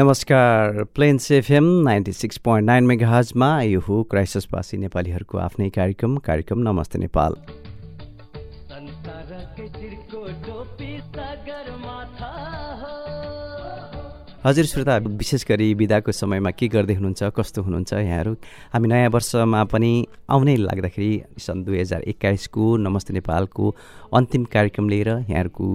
नमस्कार 0.00 0.82
plains 0.94 1.30
FM 1.30 1.64
ninety 1.84 2.12
six 2.12 2.38
point 2.44 2.66
nine 2.66 2.84
mega 2.86 3.08
हजमा 3.08 3.48
यो 3.62 3.80
हो 3.80 4.02
क्राइसिसवासी 4.10 4.76
नेपालीहरूको 4.76 5.38
आफ्नै 5.38 5.68
कार्यक्रम 5.70 6.16
कार्यक्रम 6.28 6.58
नमस्ते 6.68 6.98
नेपाल। 6.98 7.34
हजुर 14.44 14.64
श्रोता 14.64 14.96
विशेष 14.96 15.44
गरी 15.48 15.72
विदाको 15.74 16.12
समयमा 16.12 16.50
के 16.50 16.68
गर्दै 16.72 16.94
हुनुहुन्छ 16.94 17.22
कस्तो 17.36 17.62
हुनुहुन्छ 17.62 17.92
यहाँहरू? 17.92 18.32
हामी 18.72 18.88
नयाँ 18.88 19.10
वर्षमा 19.12 19.64
पनि 19.68 19.92
आउनै 20.30 20.56
लाग्दाखेरि 20.56 21.12
सन् 21.38 21.64
दुई 21.64 21.80
हजार 21.80 22.02
एक्काइसको 22.08 22.76
नमस्ते 22.88 23.12
नेपालको 23.14 23.74
अन्तिम 24.16 24.44
कार्यक्रम 24.48 24.88
लिएर 24.88 25.08
यहाँहरूको 25.08 25.66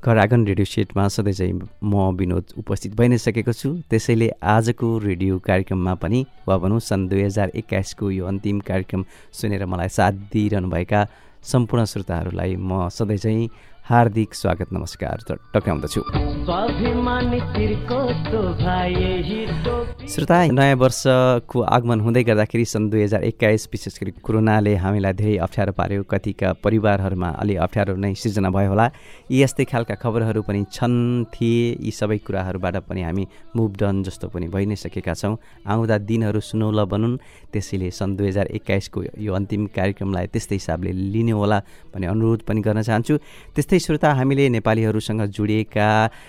घर 0.00 0.18
आँगन 0.18 0.46
रेडियो 0.46 0.64
सेटमा 0.64 1.06
सधैँ 1.08 1.32
चाहिँ 1.32 1.52
म 1.84 2.16
विनोद 2.16 2.52
उपस्थित 2.58 2.94
भइ 2.96 3.08
नै 3.08 3.18
सकेको 3.20 3.52
छु। 3.52 3.68
त्यसैले 3.84 4.28
आजको 4.40 4.88
रेडियो 4.98 5.38
कार्यक्रममा 5.44 5.94
पनि 6.00 6.24
वा 6.48 6.56
भनौँ 6.56 6.80
सन् 6.80 7.08
दुई 7.08 7.22
हजार 7.22 7.52
एक्काइसको 7.54 8.10
यो 8.10 8.24
अन्तिम 8.26 8.60
कार्यक्रम 8.64 9.04
सुनेर 9.32 9.66
मलाई 9.66 9.88
साथ 9.92 10.12
दिइरहनुभएका 10.32 11.00
सम्पूर्ण 11.44 11.84
श्रोताहरूलाई 11.84 12.56
म 12.56 12.88
सधैँ 12.88 13.16
चाहिँ 13.16 13.48
हार्दिक 13.90 14.34
स्वागत 14.34 14.72
नमस्कार 14.72 15.22
टक्राउँदछु 15.54 16.00
श्रोता 20.10 20.36
नयाँ 20.46 20.76
वर्षको 20.76 21.60
आगमन 21.60 22.00
हुँदै 22.00 22.22
गर्दाखेरि 22.22 22.64
सन् 22.64 22.88
दुई 22.90 23.02
हजार 23.02 23.24
एक्काइस 23.24 23.68
विशेष 23.72 23.98
गरी 24.00 24.10
कोरोनाले 24.22 24.74
हामीलाई 24.76 25.12
धेरै 25.12 25.36
अप्ठ्यारो 25.38 25.72
पार्यो। 25.72 26.02
कतिका 26.06 26.52
परिवारहरूमा 26.64 27.28
अलि 27.42 27.54
अप्ठ्यारो 27.66 27.94
नै 27.96 28.14
सिर्जना 28.14 28.50
भयो 28.50 28.68
होला। 28.70 28.86
यी 29.30 29.42
यस्तै 29.42 29.64
खालका 29.64 29.94
खबरहरू 29.98 30.42
पनि 30.42 30.64
छन् 30.70 31.24
थिए। 31.34 31.76
यी 31.82 31.90
सबै 31.90 32.18
कुराहरूबाट 32.26 32.76
पनि 32.86 33.02
हामी 33.02 33.24
मुभ 33.56 33.70
डन 33.76 34.02
जस्तो 34.06 34.28
पनि 34.30 34.46
भइ 34.54 34.66
नै 34.70 34.76
सकेका 34.76 35.14
छौँ। 35.14 35.34
आउँदा 35.66 35.98
दिनहरू 36.06 36.40
सुनौला 36.40 36.84
बनुन्। 36.86 37.18
त्यसैले 37.52 37.90
सन् 37.90 38.16
दुई 38.16 38.28
हजार 38.28 38.46
एक्काइसको 38.54 38.98
यो 39.18 39.34
अन्तिम 39.34 39.66
कार्यक्रमलाई 39.74 40.26
त्यस्तै 40.30 40.56
हिसाबले 40.56 40.90
लिने 41.12 41.34
होला 41.34 41.58
भन्ने 41.94 42.06
अनुरोध 42.06 42.40
पनि 42.48 42.60
गर्न 42.62 42.82
चाहन्छु। 42.82 43.14
त्यस्तै 43.54 43.78
श्रोता 43.80 44.12
हामीले 44.14 44.48
नेपालीहरूसँग 44.48 45.22
जोडिएका 45.36 45.88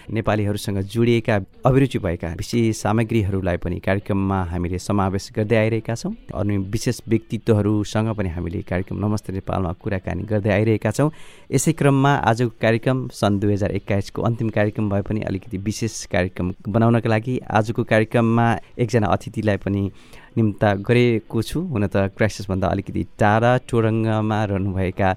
नेपालीहरूसँग 0.10 0.80
जोडिएका 0.94 1.36
अभिरुचि 1.66 2.00
भएका 2.00 2.28
विशेष 2.38 2.82
सामग्रीहरूलाई 2.82 3.58
पनि 3.58 3.80
कार्यक्रममा 3.80 4.40
हामीले 4.52 4.80
समावेश 4.80 5.30
गर्दै 5.36 5.58
आइरहेका 5.58 5.96
छौँ 5.96 6.14
अनि 6.34 6.58
विशेष 6.72 7.02
व्यक्तित्वहरूसँग 7.08 8.10
पनि 8.18 8.30
हामीले 8.30 8.62
कार्यक्रम 8.64 9.06
नमस्ते 9.06 9.34
नेपालमा 9.34 9.72
कुराकानी 9.82 10.24
गर्दै 10.24 10.52
आइरहेका 10.52 10.92
छौँ। 10.92 11.10
यसै 11.52 11.72
क्रममा 11.74 12.14
आजको 12.32 12.50
कार्यक्रम 12.62 13.08
सन् 13.12 13.40
दुई 13.40 13.54
हजार 13.54 13.72
एक्काइसको 13.72 14.22
अन्तिम 14.22 14.50
कार्यक्रम 14.50 14.90
भए 14.90 15.02
पनि 15.02 15.22
अलिकति 15.30 15.58
विशेष 15.60 16.06
कार्यक्रम 16.08 16.54
बनाउनका 16.68 17.10
लागि 17.10 17.40
आजको 17.52 17.84
कार्यक्रममा 17.84 18.48
एकजना 18.80 19.08
अतिथिलाई 19.08 19.58
पनि 19.58 19.92
निम्ता 20.38 20.74
गरेको 20.88 21.42
छु। 21.44 21.60
हुन 21.68 21.88
त 21.88 22.08
क्राइसिसभन्दा 22.16 22.68
अलिकति 22.68 23.04
टाढा 23.20 23.52
टोरङ्गमा 23.68 24.40
रहनुभएका 24.46 25.10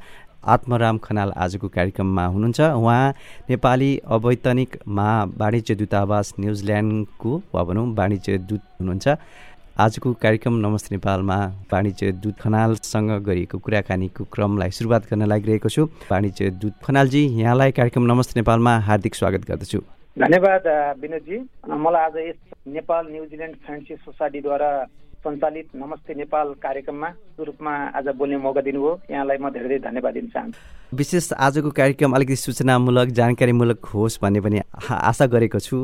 आत्मराम 0.46 0.98
खनाल 0.98 1.32
आजको 1.36 1.68
कार्यक्रममा 1.68 2.24
हुनुहुन्छ। 2.26 2.60
उहाँ 2.60 3.14
नेपाली 3.50 3.90
अवैतनिक 4.06 4.76
मा 4.88 5.08
वाणिज्य 5.38 5.74
दूतावास 5.74 6.34
न्युजिल्यान्डको 6.40 7.32
वा 7.54 7.64
भनौँ 7.64 7.86
वाणिज्य 7.94 8.38
दूत 8.48 8.62
हुनुहुन्छ। 8.80 9.08
आजको 9.74 10.12
कार्यक्रम 10.22 10.54
नमस्ते 10.64 10.94
नेपालमा 10.94 11.36
वाणिज्य 11.72 12.12
दूत 12.22 12.36
खनालसँग 12.40 13.10
गरिएको 13.26 13.58
कुराकानीको 13.58 14.24
क्रमलाई 14.32 14.70
सुरुवात 14.70 15.02
गर्न 15.10 15.26
लागिरहेको 15.26 15.68
छु। 15.68 15.84
वाणिज्य 16.10 16.50
दूत 16.62 16.74
खनालजी 16.84 17.22
यहाँलाई 17.40 17.72
कार्यक्रम 17.72 18.04
नमस्ते 18.12 18.40
नेपालमा 18.40 18.72
हार्दिक 18.86 19.14
स्वागत 19.14 19.42
गर्दछु। 19.50 19.80
धन्यवाद 20.16 20.66
विनोदजी। 21.02 21.38
मलाई 21.66 22.02
आज 22.04 22.16
यस 22.16 22.38
नेपाल 22.70 23.06
न्युजिल्यान्ड 23.10 23.56
फ्रेन्डसिप 23.66 23.98
सोसाइटीद्वारा 24.04 24.70
सञ्चालित 25.24 25.68
नमस्ते 25.74 26.14
नेपाल 26.14 26.52
कार्यक्रममा 26.60 27.08
रूपमा 27.40 27.72
आज 27.96 28.08
बोल्ने 28.16 28.36
मौका 28.36 28.60
दिनुभयो। 28.60 28.92
यहाँलाई 29.10 29.38
म 29.40 29.48
धेरै 29.50 29.68
धेरै 29.68 29.78
धन्यवाद 29.80 30.12
दिन 30.14 30.26
चाहन्छु। 30.28 30.58
विशेष 30.92 31.32
आजको 31.32 31.70
कार्यक्रम 31.72 32.12
अलिकति 32.12 32.36
सूचनामूलक 32.36 33.08
जानकारीमूलक 33.18 33.84
होस् 33.88 34.20
भन्ने 34.20 34.40
पनि 34.44 34.60
आशा 34.76 35.26
गरेको 35.26 35.58
छु। 35.58 35.76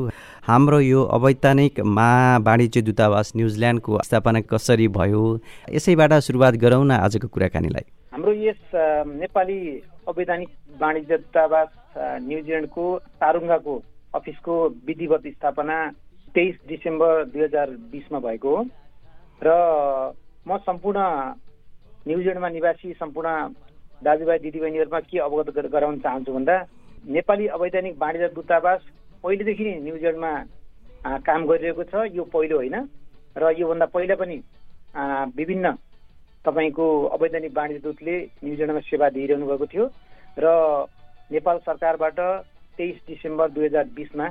हाम्रो 0.45 0.79
यो 0.79 1.01
अवैधानिक 1.17 1.79
मा 1.81 2.37
वाणिज्य 2.45 2.81
दूतावास 2.85 3.31
न्युजिल्यान्डको 3.35 3.99
स्थापना 4.05 4.41
कसरी 4.45 4.87
भयो 4.93 5.23
यसैबाट 5.73 6.13
सुरुवात 6.21 6.53
गरौँ 6.61 6.85
न 6.85 6.91
आजको 7.01 7.27
कुराकानीलाई। 7.33 7.85
हाम्रो 8.13 8.31
यस 8.45 8.61
नेपाली 9.17 9.59
अवैधानिक 10.05 10.49
वाणिज्य 10.81 11.17
दूतावास 11.17 11.69
न्युजिल्यान्डको 11.97 12.85
तारुङ्गाको 13.17 13.73
अफिसको 14.15 14.53
विधिवत 14.85 15.27
स्थापना 15.27 15.77
तेइस 16.35 16.55
डिसेम्बर 16.69 17.23
दुई 17.33 17.43
हजार 17.43 17.69
बिसमा 17.91 18.19
भएको 18.19 18.55
हो। 18.55 18.63
र 19.41 19.49
म 20.45 20.57
सम्पूर्ण 20.65 21.01
न्युजिल्यान्डमा 22.05 22.49
निवासी 22.49 22.93
सम्पूर्ण 22.93 23.29
दाजुभाइ 24.01 24.37
दिदीबहिनीहरूमा 24.39 24.99
के 25.09 25.17
अवगत 25.19 25.65
गराउन 25.73 25.99
चाहन्छु 25.99 26.33
भन्दा 26.33 26.55
नेपाली 27.05 27.47
अवैधानिक 27.57 27.95
वाणिज्य 27.97 28.27
दूतावास 28.37 28.81
पहिलेदेखि 29.23 29.63
नै 29.65 29.73
न्युजिल्यान्डमा 29.81 30.33
काम 31.25 31.45
गरिरहेको 31.45 31.83
छ। 31.83 31.93
यो 32.13 32.23
पहिलो 32.33 32.55
होइन। 32.57 32.75
र 33.35 33.49
योभन्दा 33.57 33.85
पहिला 33.85 34.15
पनि 34.15 34.37
विभिन्न 35.37 35.71
तपाईँको 36.45 36.85
अवैधानिक 37.17 37.57
वाणिज्य 37.57 37.81
दूतले 37.81 38.15
न्युजिल्यान्डमा 38.43 38.81
सेवा 38.89 39.09
दिइरहनु 39.17 39.45
भएको 39.47 39.65
थियो। 39.73 39.85
र 40.37 40.45
नेपाल 41.31 41.57
सरकारबाट 41.65 42.19
तेइस 42.79 42.97
डिसेम्बर 43.07 43.49
दुई 43.49 43.65
हजार 43.65 43.85
बिसमा 43.97 44.27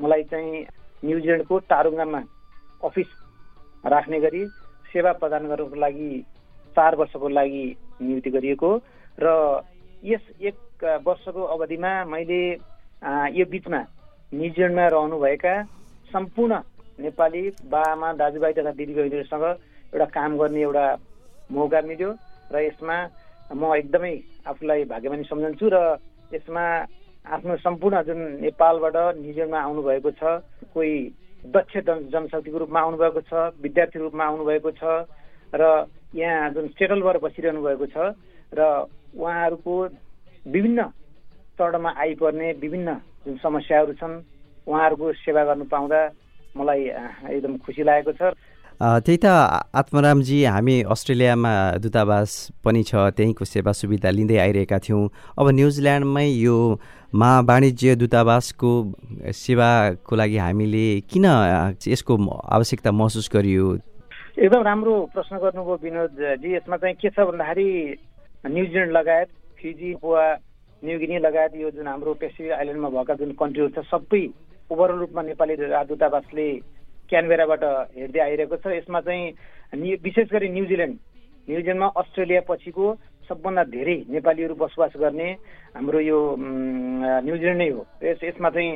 मलाई 0.00 0.22
चाहिँ 0.32 0.64
न्युजिल्यान्डको 1.02 1.58
टारुङ्गामा 1.72 2.20
अफिस 2.82 3.08
राख्ने 3.84 4.20
गरी 4.20 4.44
सेवा 4.86 5.12
प्रदान 5.14 5.48
गर्नको 5.48 5.76
लागि 5.76 6.10
चार 6.76 6.96
वर्षको 6.96 7.28
लागि 7.30 7.64
नियुक्ति 8.00 8.30
गरिएको 8.30 8.70
र 9.18 9.28
यस 10.02 10.28
एक 10.42 10.84
वर्षको 11.04 11.42
अवधिमा 11.54 11.92
मैले 12.06 12.42
यो 13.32 13.44
बिचमा 13.48 13.80
न्युजिल्यान्डमा 14.32 14.86
रहनुभएका 14.88 15.54
सम्पूर्ण 16.10 16.60
नेपाली 16.98 17.42
बाआमा 17.68 18.12
दाजुभाइ 18.14 18.52
तथा 18.52 18.70
दिदीबहिनीहरूसँग 18.72 19.44
एउटा 19.92 20.06
काम 20.10 20.36
गर्ने 20.38 20.60
एउटा 20.62 20.86
मौका 21.50 21.80
मिल्यो 21.82 22.10
र 22.52 22.60
यसमा 22.62 22.96
म 23.50 23.74
एकदमै 23.74 24.14
आफूलाई 24.46 24.84
भाग्यमानी 24.86 25.24
सम्झन्छु 25.24 25.68
र 25.68 25.78
यसमा 26.32 26.64
आफ्नो 27.24 27.56
सम्पूर्ण 27.58 28.02
जुन 28.02 28.20
नेपालबाट 28.40 28.96
न्युजिल्यान्डमा 29.16 29.60
आउनुभएको 29.60 30.10
छ 30.12 30.22
कोही 30.70 30.94
दक्ष 31.44 31.76
जनशक्तिको 32.12 32.58
रूपमा 32.58 32.80
आउनुभएको 32.80 33.20
छ 33.20 33.32
विद्यार्थी 33.62 33.98
रूपमा 33.98 34.24
आउनुभएको 34.24 34.70
छ 34.78 34.82
र 35.52 35.86
यहाँ 36.14 36.50
जुन 36.54 36.68
सेटल 36.78 37.02
भएर 37.02 37.18
बसिरहनु 37.18 37.62
भएको 37.62 37.86
छ 37.92 38.14
र 38.52 38.60
उहाँहरूको 39.16 39.74
विभिन्न 40.46 40.84
चरणमा 41.58 41.90
आइपर्ने 41.98 42.52
विभिन्न 42.62 42.94
जुन 43.26 43.36
समस्याहरू 43.42 43.92
छन् 44.00 44.14
उहाँहरूको 44.66 45.12
सेवा 45.24 45.44
गर्नु 45.44 45.64
पाउँदा 45.72 46.00
मलाई 46.56 46.82
एकदम 47.34 47.56
खुसी 47.64 47.82
लागेको 47.82 48.12
छ। 48.12 48.34
त्यही 48.80 49.18
त 49.22 49.26
आत्मरामजी 49.74 50.38
हामी 50.44 50.76
अस्ट्रेलियामा 50.90 51.52
दूतावास 51.82 52.30
पनि 52.64 52.82
छ 52.82 52.94
त्यहीँको 53.16 53.44
सेवा 53.44 53.72
सुविधा 53.72 54.10
लिँदै 54.10 54.38
आइरहेका 54.42 54.78
थियौँ। 54.78 55.02
अब 55.38 55.46
न्युजिल्यान्डमै 55.58 56.26
यो 56.26 56.56
मा 57.12 57.28
वाणिज्य 57.44 57.94
दूतावासको 58.00 58.70
सेवाको 59.36 60.16
लागि 60.16 60.36
हामीले 60.36 60.84
किन 61.12 61.24
यसको 61.84 62.16
आवश्यकता 62.56 62.90
महसुस 62.90 63.28
गरियो? 63.34 63.66
एकदम 64.40 64.62
राम्रो 64.64 64.94
प्रश्न 65.12 65.36
गर्नुभयो 65.44 65.76
विनोदजी 65.82 66.54
यसमा 66.54 66.76
चाहिँ 66.80 66.96
के 66.96 67.08
छ 67.12 67.20
भन्दाखेरि 67.20 67.68
न्युजिल्यान्ड 68.48 68.92
लगायत 68.96 69.28
फिजी 69.60 69.92
वा 70.00 70.24
न्युगिनी 70.82 71.18
लगायत 71.20 71.52
यो 71.60 71.70
जुन 71.76 71.86
हाम्रो 71.86 72.14
पेसिफिक 72.16 72.52
आइल्यान्डमा 72.52 72.88
भएका 72.96 73.14
जुन 73.20 73.36
कन्ट्रीहरू 73.36 73.70
छ 73.76 73.84
सबै 73.92 74.24
ओभरअल 74.72 74.98
रूपमा 75.04 75.22
नेपाली 75.28 75.56
दूतावासले 75.92 76.48
क्यानबेराबाट 77.12 77.64
हेर्दै 77.92 78.20
आइरहेको 78.24 78.56
छ। 78.56 78.72
यसमा 78.80 79.00
चाहिँ 79.04 79.96
विशेष 80.00 80.32
गरी 80.32 80.48
न्युजिल्यान्ड 80.48 80.96
न्युजिल्यान्डमा 81.48 81.88
अस्ट्रेलिया 82.00 82.40
पछिको 82.48 82.86
सबभन्दा 83.28 83.62
धेरै 83.70 83.96
नेपालीहरू 84.10 84.54
बसोबास 84.54 84.92
गर्ने 84.98 85.28
हाम्रो 85.76 86.00
यो 86.00 86.18
न्युजिल्यान्ड 86.38 87.60
नै 87.62 87.68
हो। 87.70 87.86
यस 88.02 88.20
यसमा 88.24 88.50
चाहिँ 88.50 88.70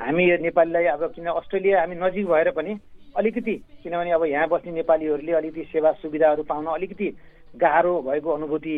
हामी 0.00 0.24
नेपालीलाई 0.46 0.84
अब 0.94 1.02
किन 1.14 1.26
अस्ट्रेलिया 1.32 1.80
हामी 1.80 1.96
नजिक 2.02 2.26
भएर 2.26 2.50
पनि 2.56 2.72
अलिकति 3.14 3.54
किनभने 3.82 4.10
अब 4.12 4.24
यहाँ 4.26 4.48
बस्ने 4.48 4.72
नेपालीहरूले 4.72 5.32
अलिकति 5.32 5.62
सेवा 5.72 5.92
सुविधाहरू 6.02 6.42
पाउन 6.48 6.66
अलिकति 6.74 7.08
गाह्रो 7.54 7.92
भएको 8.02 8.30
अनुभूति 8.32 8.76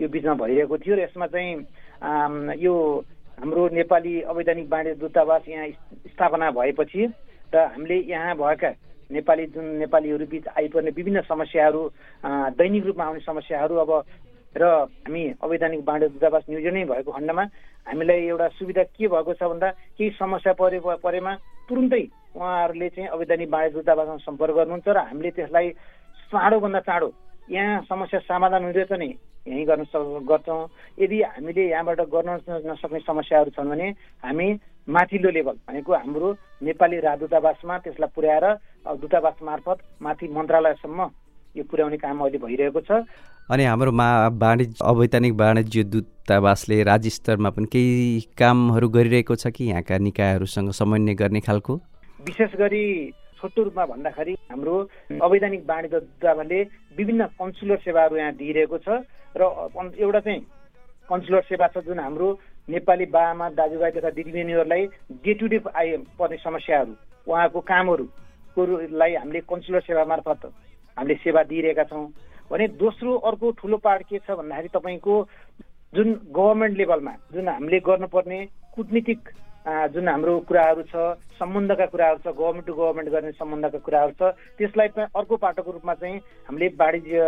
यो 0.00 0.08
बिचमा 0.08 0.34
भइरहेको 0.34 0.78
थियो 0.78 0.96
र 0.96 1.00
यसमा 1.00 1.26
चाहिँ 1.26 2.56
यो 2.60 2.74
हाम्रो 3.38 3.68
नेपाली 3.74 4.20
अवैधानिक 4.22 4.68
बाँडे 4.68 4.94
दूतावास 4.98 5.48
यहाँ 5.48 5.68
स्थापना 6.12 6.50
भएपछि 6.50 7.06
र 7.52 7.56
हामीले 7.72 7.96
यहाँ 8.10 8.34
भएका 8.36 8.70
नेपाली 9.06 9.46
जुन 9.54 9.64
नेपालीहरू 9.78 10.26
बिच 10.26 10.46
आइपर्ने 10.58 10.90
विभिन्न 10.90 11.20
समस्याहरू 11.22 11.82
दैनिक 12.58 12.86
रूपमा 12.86 13.04
आउने 13.04 13.20
समस्याहरू 13.22 13.74
अब 13.76 13.90
र 14.56 14.64
हामी 15.04 15.22
अवैधानिक 15.42 15.84
बाँडे 15.84 16.08
दूतावास 16.08 16.44
नै 16.48 16.84
भएको 16.84 17.12
खण्डमा 17.12 17.44
हामीलाई 17.86 18.20
एउटा 18.26 18.48
सुविधा 18.56 18.82
के 18.96 19.08
भएको 19.08 19.32
छ 19.34 19.42
भन्दा 19.44 19.68
केही 19.98 20.10
समस्या 20.18 20.52
परे 20.56 20.80
परेमा 20.80 21.32
तुरुन्तै 21.68 22.02
उहाँहरूले 22.36 22.88
चाहिँ 22.88 23.08
अवैधानिक 23.08 23.50
बाँडे 23.50 23.70
दूतावासमा 23.76 24.16
सम्पर्क 24.24 24.54
गर्नुहुन्छ 24.56 24.88
र 24.88 24.98
हामीले 24.98 25.30
त्यसलाई 25.36 25.70
चाँडोभन्दा 26.32 26.80
चाँडो 26.88 27.08
यहाँ 27.48 27.82
समस्या 27.88 28.20
समाधान 28.26 28.64
हुँदैछ 28.64 28.92
नि 28.92 29.10
यहीँ 29.46 29.64
गर्न 29.64 29.84
सक् 29.86 30.26
गर्छौँ। 30.26 30.66
यदि 30.98 31.22
हामीले 31.22 31.62
यहाँबाट 31.70 32.00
गर्न 32.10 32.30
नसक्ने 32.66 33.00
समस्याहरू 33.06 33.50
छन् 33.54 33.70
भने 33.70 33.88
हामी 34.24 34.46
माथिल्लो 34.88 35.30
लेभल 35.30 35.56
भनेको 35.68 35.92
हाम्रो 35.94 36.28
नेपाली 36.66 36.98
राजदूतावासमा 37.00 37.78
त्यसलाई 37.78 38.10
पुर्याएर 38.10 38.46
दूतावास 38.98 39.38
मार्फत 39.42 39.78
माथि 40.02 40.26
मन्त्रालयसम्म 40.34 41.00
यो 41.56 41.64
पुर्याउने 41.70 41.96
काम 41.96 42.20
अहिले 42.20 42.38
भइरहेको 42.38 42.80
छ। 42.80 42.90
अनि 43.50 43.64
हाम्रो 43.64 43.92
मा 43.92 44.06
वाणिज्य 44.42 44.84
अवैधानिक 44.84 45.34
वाणिज्य 45.40 45.82
दूतावासले 45.92 46.82
राज्य 46.82 47.10
स्तरमा 47.10 47.50
पनि 47.50 47.66
केही 47.72 48.20
कामहरू 48.38 48.88
गरिरहेको 48.88 49.34
छ 49.34 49.46
कि? 49.56 49.64
यहाँका 49.70 49.98
निकायहरूसँग 49.98 50.70
समन्वय 50.80 51.14
गर्ने 51.14 51.40
खालको? 51.40 51.80
विशेष 52.26 52.56
गरी 52.58 52.84
छोटो 53.38 53.62
रूपमा 53.62 53.84
भन्दाखेरि 53.86 54.34
हाम्रो 54.50 54.74
अवैधानिक 55.22 55.62
वाणिज्य 55.68 56.00
दूतावासले 56.00 56.60
विभिन्न 56.98 57.24
कन्सुलर 57.40 57.78
सेवाहरू 57.84 58.16
यहाँ 58.16 58.32
दिइरहेको 58.36 58.78
छ 58.84 58.88
र 59.36 59.42
एउटा 60.00 60.20
चाहिँ 60.20 60.40
कन्सुलर 61.08 61.42
सेवा 61.48 61.66
छ 61.72 61.84
जुन 61.86 61.98
हाम्रो 62.00 62.28
नेपाली 62.68 63.06
बाआमा 63.14 63.48
दाजुभाइ 63.54 63.90
तथा 63.94 64.10
दिदीबहिनीहरूलाई 64.10 64.86
डे 65.22 65.34
टु 65.38 65.46
डे 65.46 65.58
आइ 65.70 65.96
पर्ने 66.18 66.36
समस्याहरू 66.42 66.92
उहाँको 67.30 67.60
कामहरूकोलाई 67.70 69.14
हामीले 69.14 69.40
कन्सुलर 69.46 69.80
सेवा 69.86 70.04
मार्फत 70.10 70.50
हामीले 70.96 71.14
सेवा 71.24 71.42
दिइरहेका 71.50 71.84
छौँ। 71.84 72.06
भने 72.50 72.66
दोस्रो 72.78 73.16
अर्को 73.28 73.50
ठुलो 73.58 73.76
पार्ट 73.82 74.02
के 74.08 74.18
छ 74.18 74.30
भन्दाखेरि 74.38 74.68
तपाईँको 74.74 75.14
जुन 75.92 76.08
गभर्मेन्ट 76.30 76.76
लेभलमा 76.78 77.14
जुन 77.34 77.48
हामीले 77.48 77.78
गर्नुपर्ने 77.82 78.38
कुटनीतिक 78.74 79.20
जुन 79.92 80.08
हाम्रो 80.08 80.38
कुराहरू 80.48 80.82
छ 80.86 80.94
सम्बन्धका 81.38 81.86
कुराहरू 81.92 82.18
छ 82.22 82.34
गभर्मेन्ट 82.38 82.66
टु 82.66 82.74
गभर्मेन्ट 82.74 83.10
गर्ने 83.10 83.32
सम्बन्धका 83.34 83.78
कुराहरू 83.82 84.12
छ 84.14 84.30
त्यसलाई 84.58 84.88
अर्को 85.10 85.36
पाटोको 85.36 85.70
रूपमा 85.72 85.94
चाहिँ 85.94 86.18
हामीले 86.48 86.68
वाणिज्य 86.78 87.22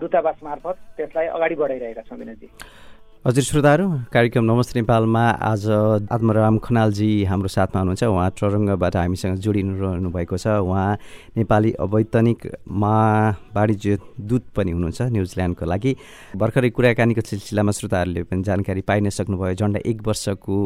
दूतावास 0.00 0.38
मार्फत 0.44 0.76
त्यसलाई 0.96 1.26
अगाडि 1.32 1.54
बढाइरहेका 1.56 2.02
छौँ 2.08 2.18
विनोदजी 2.18 2.48
हजुर 3.26 3.42
श्रोताहरू 3.42 3.86
कार्यक्रम 4.14 4.44
नमस्ते 4.44 4.78
नेपालमा 4.78 5.22
आज 5.42 5.66
आत्मराम 6.14 6.58
खनालजी 6.62 7.08
हाम्रो 7.26 7.48
साथमा 7.50 7.80
हुनुहुन्छ। 7.80 8.04
उहाँ 8.06 8.30
चरङ्गबाट 8.38 8.96
हामीसँग 8.96 9.34
जोडिनु 9.42 10.10
भएको 10.14 10.36
छ। 10.38 10.46
उहाँ 10.62 11.34
नेपाली 11.34 11.72
अवैतनिक 11.74 12.46
वाणिज्य 12.70 13.98
दूत 14.30 14.44
पनि 14.54 14.70
हुनुहुन्छ 14.70 15.02
न्युजिल्यान्डको 15.10 15.64
लागि। 15.66 15.92
भर्खरै 16.38 16.70
कुराकानीको 16.70 17.22
सिलसिलामा 17.26 17.72
श्रोताहरूले 17.74 18.22
पनि 18.30 18.42
जानकारी 18.46 18.82
पाइ 18.86 19.00
नै 19.02 19.10
सक्नुभयो। 19.10 19.54
झन्डा 19.58 19.80
एक 19.90 20.06
वर्षको 20.06 20.56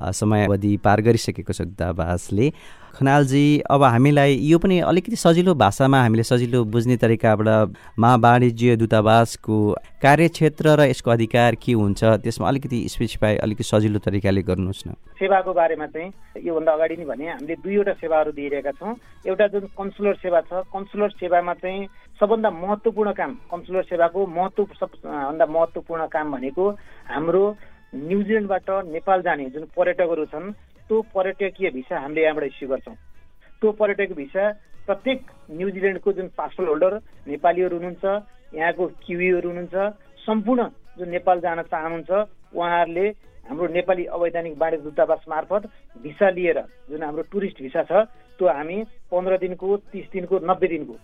समयावधि 0.00 0.72
पार 0.80 0.98
गरिसकेको 1.04 1.52
छ 1.52 1.68
दूतावासले। 1.68 2.46
खनालजी 2.90 3.44
अब 3.70 3.82
हामीलाई 3.84 4.34
यो 4.44 4.58
पनि 4.58 4.78
अलिकति 4.82 5.16
सजिलो 5.16 5.54
भाषामा 5.54 6.00
हामीले 6.02 6.22
सजिलो 6.22 6.64
बुझ्ने 6.66 6.96
तरिकाबाट 6.96 7.76
मा 7.98 8.14
वाणिज्य 8.24 8.76
दूतावासको 8.76 9.56
कार्यक्षेत्र 10.02 10.74
र 10.80 10.88
यसको 10.90 11.10
अधिकार 11.10 11.54
के 11.62 11.72
हुन्छ 11.72 12.04
त्यसमा 12.24 12.48
अलिकति 12.48 12.78
स्पेसिफाई 12.88 13.36
अलिकति 13.46 13.64
सजिलो 13.64 13.98
तरिकाले 14.04 14.42
गर्नुहोस् 14.42 14.86
न। 14.86 14.94
सेवाको 15.18 15.52
बारेमा 15.54 15.86
चाहिँ 15.86 16.44
योभन्दा 16.44 16.72
अगाडि 16.72 16.96
नै 16.96 17.04
भने 17.06 17.26
हामीले 17.30 17.54
दुईवटा 17.64 17.92
सेवाहरू 18.02 18.32
दिइरहेका 18.32 18.72
छौँ। 18.78 18.94
एउटा 19.26 19.46
जुन 19.54 19.64
कन्सुलर 19.78 20.14
सेवा 20.22 20.40
छ 20.50 20.66
कन्सुलर 20.68 21.10
सेवामा 21.20 21.54
चाहिँ 21.62 21.86
सबभन्दा 22.20 22.50
महत्त्वपूर्ण 22.50 23.12
काम 23.16 23.32
कन्सुलर 23.52 23.82
सेवाको 23.90 24.26
महत्त्व 24.28 24.66
सबभन्दा 24.80 25.46
महत्त्वपूर्ण 25.46 26.06
काम 26.12 26.32
भनेको 26.32 26.64
हाम्रो 27.08 27.44
न्युजिल्यान्डबाट 27.94 28.68
नेपाल 28.86 29.22
जाने 29.22 29.44
जुन 29.50 29.64
पर्यटकहरू 29.76 30.24
छन् 30.32 30.52
त्यो 30.90 31.00
पर्यटकीय 31.14 31.70
भिसा 31.70 31.98
हामीले 32.02 32.22
यहाँबाट 32.22 32.44
इस्यु 32.44 32.68
गर्छौँ। 32.68 32.94
त्यो 33.62 33.70
पर्यटक 33.78 34.10
भिसा 34.12 34.44
प्रत्येक 34.86 35.18
न्युजिल्यान्डको 35.54 36.12
जुन 36.12 36.28
पासपोर्ट 36.34 36.68
होल्डर 36.68 36.94
नेपालीहरू 37.30 37.76
हुनुहुन्छ 37.78 38.04
यहाँको 38.58 38.86
क्युईहरू 38.98 39.48
हुनुहुन्छ 39.48 39.76
सम्पूर्ण 40.26 40.62
जुन 40.98 41.08
नेपाल 41.08 41.40
जान 41.40 41.62
चाहनुहुन्छ 41.62 42.10
उहाँहरूले 42.50 43.06
हाम्रो 43.46 43.66
नेपाली 43.70 44.04
अवैधानिक 44.10 44.54
वाणिज्य 44.58 44.82
दूतावास 44.82 45.22
मार्फत 45.28 45.62
भिसा 46.02 46.30
लिएर 46.30 46.58
जुन 46.90 47.02
हाम्रो 47.02 47.22
टुरिस्ट 47.30 47.62
भिसा 47.62 47.82
छ 47.86 47.92
त्यो 48.38 48.48
हामी 48.50 48.82
पन्ध्र 49.10 49.38
दिनको 49.38 49.76
तिस 49.94 50.10
दिनको 50.10 50.38
नब्बे 50.42 50.68
दिनको 50.74 50.94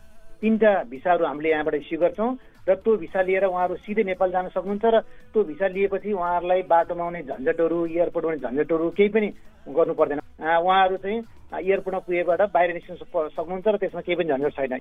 तिनवटा 0.40 0.72
भिसाहरू 0.90 1.24
हामीले 1.26 1.50
यहाँबाट 1.50 1.74
इस्यु 1.74 1.98
गर्छौँ 2.00 2.30
र 2.68 2.74
त्यो 2.76 2.96
भिसा 2.98 3.20
लिएर 3.22 3.44
उहाँहरू 3.46 3.74
सिधै 3.78 4.02
नेपाल 4.04 4.30
जान 4.30 4.48
सक्नुहुन्छ 4.50 4.84
र 4.84 5.00
त्यो 5.32 5.42
भिसा 5.44 5.66
लिएपछि 5.70 6.12
उहाँहरूलाई 6.12 6.62
बाटोमा 6.66 7.04
आउने 7.04 7.22
झन्झटहरू 7.22 7.78
एयरपोर्टमा 7.86 8.32
आउने 8.32 8.42
झन्झटहरू 8.42 8.90
केही 8.90 9.08
पनि 9.08 9.28
गर्नु 9.66 9.94
पर्दैन। 9.94 10.20
उहाँहरू 10.42 10.96
चाहिँ 10.98 11.18
एयरपोर्टमा 11.62 12.00
पुगेबाट 12.06 12.40
बाहिर 12.50 12.74
निस्कन 12.74 12.94
सक्नुहुन्छ 13.30 13.66
र 13.66 13.76
त्यसमा 13.78 14.00
केही 14.02 14.16
पनि 14.18 14.28
झन्झट 14.34 14.52
छैन। 14.58 14.74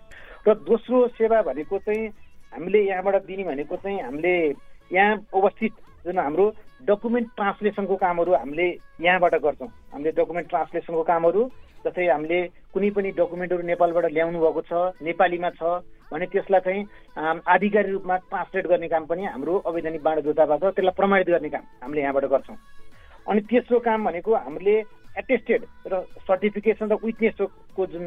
र 0.46 0.54
दोस्रो 0.66 1.08
सेवा 1.14 1.42
भनेको 1.46 1.78
चाहिँ 1.78 2.10
हामीले 2.54 2.80
यहाँबाट 2.90 3.16
दिने 3.30 3.44
भनेको 3.44 3.76
चाहिँ 3.76 4.02
हामीले 4.02 4.36
यहाँ 4.92 5.14
अवस्थित 5.30 5.74
जुन 6.06 6.18
हाम्रो 6.20 6.46
डकुमेन्ट 6.86 7.28
ट्रान्सलेसनको 7.36 7.96
कामहरू 7.98 8.34
हामीले 8.34 8.68
यहाँबाट 9.02 9.36
गर्छौँ। 9.42 9.70
हामीले 9.94 10.12
डकुमेन्ट 10.14 10.50
ट्रान्सलेसनको 10.50 11.04
कामहरू 11.04 11.42
जस्तै 11.86 12.06
हामीले 12.08 12.40
कुनै 12.74 12.90
पनि 12.94 13.10
डकुमेन्टहरू 13.18 13.64
नेपालबाट 13.72 14.06
ल्याउनु 14.14 14.40
भएको 14.46 14.62
छ 14.70 14.74
नेपालीमा 15.02 15.50
छ 15.58 15.82
भने 16.12 16.26
त्यसलाई 16.30 16.62
चाहिँ 16.62 16.82
आधिकारिक 17.42 17.92
रूपमा 17.92 18.16
ट्रान्सलेट 18.30 18.68
गर्ने 18.68 18.88
काम 18.94 19.06
पनि 19.10 19.26
हाम्रो 19.26 19.54
अवैधानिक 19.66 20.04
बाँड 20.06 20.22
दूतावास 20.24 20.60
छ 20.62 20.74
त्यसलाई 20.78 20.98
प्रमाणित 21.00 21.30
गर्ने 21.34 21.50
काम 21.50 21.66
हामीले 21.82 22.02
यहाँबाट 22.02 22.26
गर्छौँ। 22.34 22.58
अनि 23.28 23.42
तेस्रो 23.50 23.80
काम 23.82 24.06
भनेको 24.06 24.36
हामीले 24.46 24.76
एटेस्टेड 25.18 25.62
र 25.90 26.06
सर्टिफिकेसन 26.30 26.90
र 26.92 26.96
विटनेसको 27.02 27.86
जुन 27.94 28.06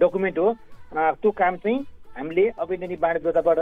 डकुमेन्ट 0.00 0.38
हो 0.38 0.48
त्यो 0.92 1.30
काम 1.32 1.56
चाहिँ 1.64 1.78
हामीले 2.16 2.44
अवैधानिक 2.58 3.00
बाँड 3.00 3.22
दूताबाट 3.24 3.60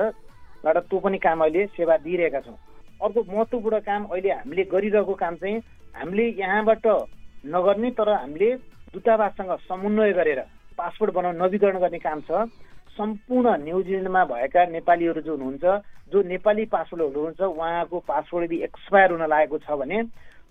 त्यो 0.66 0.98
पनि 0.98 1.18
काम 1.22 1.40
अहिले 1.44 1.66
सेवा 1.76 1.96
दिइरहेका 2.02 2.40
छौँ। 2.40 2.58
अर्को 2.96 3.20
महत्त्वपूर्ण 3.28 3.78
काम 3.80 4.04
अहिले 4.06 4.30
हामीले 4.32 4.64
गरिरहेको 4.66 5.14
काम 5.14 5.34
चाहिँ 5.36 5.58
हामीले 5.94 6.24
यहाँबाट 6.38 6.86
नगर्ने 7.44 7.90
तर 7.92 8.08
हामीले 8.10 8.48
दूतावाससँग 8.94 9.52
समन्वय 9.68 10.12
गरेर 10.12 10.40
पासपोर्ट 10.78 11.12
बनाउन 11.12 11.36
नवीकरण 11.36 11.78
गर्ने 11.78 11.98
काम 12.00 12.20
छ। 12.22 12.48
सम्पूर्ण 12.96 13.46
न्युजिल्यान्डमा 13.60 14.24
भएका 14.24 14.64
नेपालीहरू 14.72 15.20
जो 15.20 15.36
हुनुहुन्छ 15.36 15.64
जो 16.12 16.22
नेपाली 16.24 16.64
पासपोर्टहरू 16.66 17.20
हुनुहुन्छ 17.20 17.40
उहाँको 17.42 17.98
पासपोर्ट 18.08 18.44
यदि 18.44 18.62
एक्सपायर 18.64 19.10
हुन 19.12 19.24
लागेको 19.28 19.58
छ 19.58 19.76
भने 19.76 20.02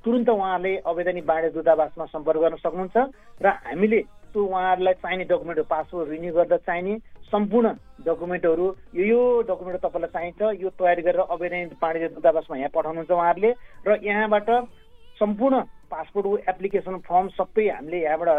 तुरन्त 0.06 0.30
उहाँहरूले 0.30 0.74
अवैधानिक 0.86 1.26
बाँडे 1.26 1.50
दूतावासमा 1.50 2.06
सम्पर्क 2.06 2.40
गर्न 2.40 2.56
सक्नुहुन्छ 2.62 2.98
र 3.42 3.48
हामीले 3.66 4.00
त्यो 4.30 4.42
उहाँहरूलाई 4.46 4.94
चाहिने 5.02 5.24
डकुमेन्टहरू 5.26 5.66
पासपोर्ट 5.66 6.10
रिन्यू 6.10 6.34
गर्दा 6.34 6.58
चाहिने 6.62 6.94
सम्पूर्ण 7.32 7.70
डकुमेन्टहरू 8.06 8.66
यो 8.94 9.06
यो 9.06 9.22
डकुमेन्ट 9.44 9.80
तपाईँलाई 9.82 10.14
चाहिन्छ 10.14 10.62
यो 10.62 10.70
तयारी 10.72 11.02
गरेर 11.02 11.22
अवैधानिक 11.28 11.74
बाँडे 11.76 12.08
दूतावासमा 12.12 12.58
यहाँ 12.58 12.70
पठाउनुहुन्छ 12.72 13.12
उहाँहरूले 13.12 13.52
र 13.86 13.98
यहाँबाट 14.04 14.50
सम्पूर्ण 15.18 15.62
पासपोर्टको 15.90 16.38
एप्लिकेसन 16.48 16.98
फर्म 17.02 17.28
सबै 17.34 17.68
हामीले 17.70 18.00
यहाँबाट 18.00 18.30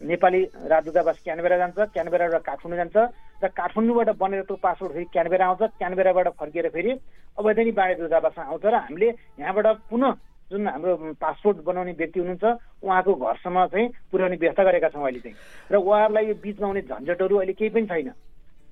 नेपाली 0.00 0.40
राजदूतावास 0.66 1.16
क्यानबेरा 1.24 1.56
जान्छ 1.58 1.78
क्यानबेराबाट 1.92 2.42
काठमाडौँ 2.42 2.78
जान्छ 2.80 2.96
र 3.42 3.48
काठमाडौँबाट 3.52 4.16
बनेर 4.16 4.42
त्यो 4.42 4.56
पासपोर्ट 4.58 4.92
फेरि 4.92 5.04
क्यानबेरा 5.12 5.46
आउँछ 5.46 5.62
क्यानबेराबाट 5.78 6.28
फर्किएर 6.34 6.68
फेरि 6.70 6.92
अवैधानिक 7.38 7.74
बाँडे 7.74 7.94
दूतावासमा 8.00 8.44
आउँछ 8.44 8.64
र 8.64 8.74
हामीले 8.80 9.08
यहाँबाट 9.36 9.66
पुनः 9.90 10.10
जुन 10.50 10.68
हाम्रो 10.68 10.96
पासपोर्ट 11.20 11.56
बनाउने 11.64 11.92
व्यक्ति 11.92 12.20
हुनुहुन्छ 12.20 12.44
उहाँको 12.82 13.14
घरसम्म 13.14 13.66
चाहिँ 13.72 13.88
पुर्याउने 14.10 14.36
व्यवस्था 14.36 14.62
गरेका 14.64 14.88
छौँ 14.88 15.04
अहिले 15.04 15.20
चाहिँ। 15.20 15.36
र 15.70 15.76
उहाँहरूलाई 15.76 16.26
यो 16.26 16.34
बिचमा 16.42 16.66
आउने 16.66 16.82
झन्झटहरू 16.82 17.36
अहिले 17.36 17.52
केही 17.52 17.70
पनि 17.70 17.86
छैन। 17.86 18.08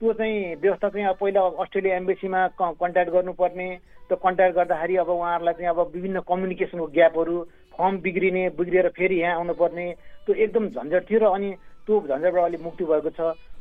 त्यो 0.01 0.13
चाहिँ 0.13 0.57
व्यवस्था 0.61 0.89
चाहिँ 0.89 1.07
अब 1.07 1.17
पहिला 1.21 1.41
अस्ट्रेलिया 1.61 1.97
एम्बेसीमा 1.97 2.41
कन्ट्याक्ट 2.61 3.11
गर्नुपर्ने। 3.13 3.69
त्यो 4.09 4.17
कन्ट्याक्ट 4.17 4.55
गर्दाखेरि 4.57 4.97
अब 4.97 5.09
उहाँहरूलाई 5.09 5.55
चाहिँ 5.55 5.71
अब 5.71 5.81
विभिन्न 5.95 6.21
कम्युनिकेसनको 6.29 6.87
ग्यापहरू 6.87 7.37
फर्म 7.75 7.95
बिग्रिने 8.05 8.49
बिग्रिएर 8.59 8.89
फेरि 8.97 9.17
यहाँ 9.21 9.37
आउनुपर्ने। 9.37 9.87
त्यो 10.27 10.35
एकदम 10.35 10.69
झन्झट 10.69 11.03
थियो 11.11 11.19
र 11.21 11.25
अनि 11.33 11.51
त्यो 11.87 11.95
झन्झटबाट 12.09 12.45
अलिक 12.45 12.61
मुक्ति 12.61 12.85
भएको 12.85 13.11
छ। 13.17 13.21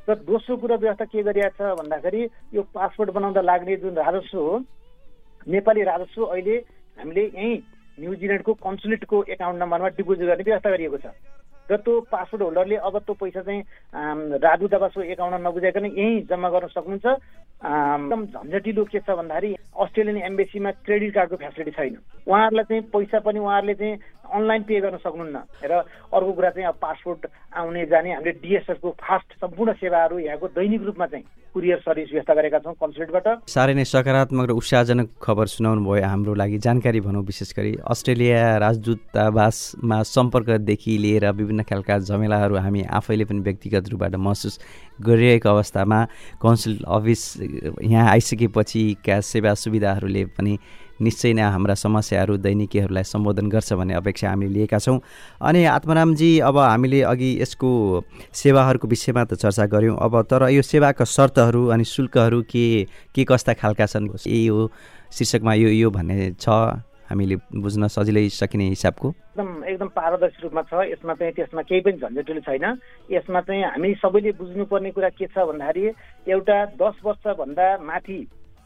र 0.10 0.16
दोस्रो 0.25 0.58
कुरा 0.58 0.75
व्यवस्था 0.75 1.06
के 1.06 1.24
गरिएको 1.24 1.56
छ 1.56 1.78
भन्दाखेरि 1.80 2.22
यो 2.56 2.62
पासपोर्ट 2.74 3.10
बनाउँदा 3.16 3.42
लाग्ने 3.42 3.75
जुन 3.78 3.96
राजस्व 3.96 4.38
हो 4.39 4.58
नेपाली 5.48 5.82
राजस्व 5.84 6.24
अहिले 6.25 6.56
हामीले 6.98 7.24
यहीँ 7.25 7.58
न्युजिल्यान्डको 8.00 8.53
कन्सुलेटको 8.65 9.18
एकाउन्ट 9.29 9.60
नम्बरमा 9.62 9.88
डिपोजिट 10.00 10.27
गर्ने 10.27 10.44
व्यवस्था 10.44 10.70
गरिएको 10.70 10.98
छ। 10.98 11.08
र 11.70 11.77
त्यो 11.86 11.94
पासपोर्ट 12.10 12.41
होल्डरले 12.41 12.75
अब 12.82 12.98
त्यो 13.06 13.13
पैसा 13.13 13.41
चाहिँ 13.46 13.62
राजदूतावासको 14.41 15.01
एकाउन्टमा 15.13 15.50
नबुझाइकन 15.50 15.86
यहीँ 15.86 16.25
जम्मा 16.25 16.50
गर्न 16.50 16.68
सक्नुहुन्छ। 16.74 17.06
एकदम 17.06 18.25
झन्झटिलो 18.25 18.84
के 18.89 19.00
छ 19.06 19.10
भन्दाखेरि 19.13 19.53
अस्ट्रेलियन 19.77 20.18
एम्बेसीमा 20.18 20.72
क्रेडिट 20.82 21.13
कार्डको 21.13 21.36
फेसिलिटी 21.38 21.72
छैन। 21.77 21.98
उहाँहरूलाई 22.25 22.65
चाहिँ 22.65 22.84
पैसा 22.89 23.20
पनि 23.22 23.39
उहाँहरूले 23.39 23.75
चाहिँ 23.77 24.00
अनलाइन 24.34 24.62
पे 24.65 24.79
गर्न 24.82 24.98
सक्नुहुन्न। 24.98 25.38
र 25.62 25.72
अर्को 26.10 26.32
कुरा 26.34 26.50
चाहिँ 26.58 26.68
अब 26.74 26.77
पासपोर्ट 26.82 27.22
आउने 27.53 27.86
जाने 27.86 28.10
हामीले 28.18 28.34
डिएसएफको 28.41 28.89
फास्ट 28.98 29.29
सम्पूर्ण 29.38 29.74
सेवाहरू 29.77 30.20
यहाँको 30.25 30.48
दैनिक 30.58 30.82
रूपमा 30.89 31.06
चाहिँ 31.06 31.25
कुरियर 31.53 31.77
सर्भिस 31.82 32.10
व्यवस्था 32.12 32.34
गरेका 32.36 32.60
छौँ 32.62 32.74
कन्सुलेटबाट 32.77 33.27
साह्रै 33.50 33.74
नै 33.74 33.84
सकारात्मक 33.89 34.46
र 34.50 34.53
उत्साहजनक 34.53 35.08
खबर 35.18 35.46
सुनाउनु 35.50 35.82
भयो 35.82 36.06
हाम्रो 36.06 36.34
लागि। 36.38 36.58
जानकारी 36.62 37.00
भनौँ 37.01 37.24
विशेष 37.25 37.53
गरी 37.58 37.72
अस्ट्रेलिया 37.89 38.41
राजदूतावासमा 38.62 39.98
सम्पर्कदेखि 40.13 40.98
लिएर 41.03 41.25
विभिन्न 41.34 41.63
खालका 41.65 41.98
झमेलाहरू 42.06 42.56
हामी 42.56 42.84
आफैले 42.86 43.25
पनि 43.25 43.41
व्यक्तिगत 43.50 43.89
रूपबाट 43.89 44.15
महसुस 44.22 44.60
गरिरहेको 45.01 45.50
अवस्थामा 45.50 46.00
कौन्सिल 46.38 46.77
अफिस 46.86 47.22
यहाँ 47.82 48.06
आइसकेपछिका 48.10 49.20
सेवा 49.34 49.53
सुविधाहरूले 49.63 50.25
पनि 50.38 50.53
निश्चय 51.01 51.34
नै 51.34 51.41
हाम्रा 51.41 51.74
समस्याहरू 51.75 52.38
दैनिकीहरूलाई 52.38 53.03
सम्बोधन 53.03 53.50
गर्छ 53.50 53.74
भन्ने 53.74 53.94
अपेक्षा 53.94 54.29
हामीले 54.29 54.53
लिएका 54.53 54.77
छौँ। 54.79 55.00
अनि 55.41 55.63
आत्मरामजी 55.65 56.29
अब 56.39 56.58
हामीले 56.58 57.01
अघि 57.08 57.29
यसको 57.41 57.70
सेवाहरूको 58.34 58.88
विषयमा 58.88 59.24
त 59.24 59.34
चर्चा 59.39 59.65
गऱ्यौँ। 59.65 59.98
अब 59.98 60.22
तर 60.27 60.50
यो 60.51 60.62
सेवाका 60.62 61.06
शर्तहरू 61.06 61.68
अनि 61.72 61.84
शुल्कहरू 61.86 62.41
के 62.51 62.65
के 63.15 63.24
कस्ता 63.24 63.53
खालका 63.56 63.86
छन्? 63.86 64.12
यही 64.27 64.48
हो 64.48 64.70
शीर्षकमा 65.12 65.53
यो 65.53 65.70
यो 65.70 65.89
भन्ने 65.89 66.36
छ। 66.36 66.84
हामीले 67.10 67.36
बुझ्न 67.58 67.88
सजिलै 67.89 68.29
सकिने 68.29 68.70
हिसाबको। 68.70 69.08
एकदम 69.10 69.50
एकदम 69.65 69.88
पारदर्शी 69.98 70.39
रूपमा 70.46 70.62
छ। 70.70 70.74
यसमा 70.94 71.13
चाहिँ 71.18 71.34
त्यसमा 71.34 71.62
केही 71.65 71.82
पनि 71.82 71.98
झन्झटिलो 71.98 72.41
छैन। 72.46 72.65
यसमा 73.10 73.39
चाहिँ 73.50 73.63
हामी 73.65 73.89
सबैले 73.98 74.32
बुझ्नुपर्ने 74.38 74.91
कुरा 74.94 75.10
के 75.18 75.25
छ 75.25 75.41
भन्दाखेरि 75.41 75.89
एउटा 76.29 76.58
दस 76.77 76.96
वर्षभन्दा 77.01 77.65
माथि 77.82 78.20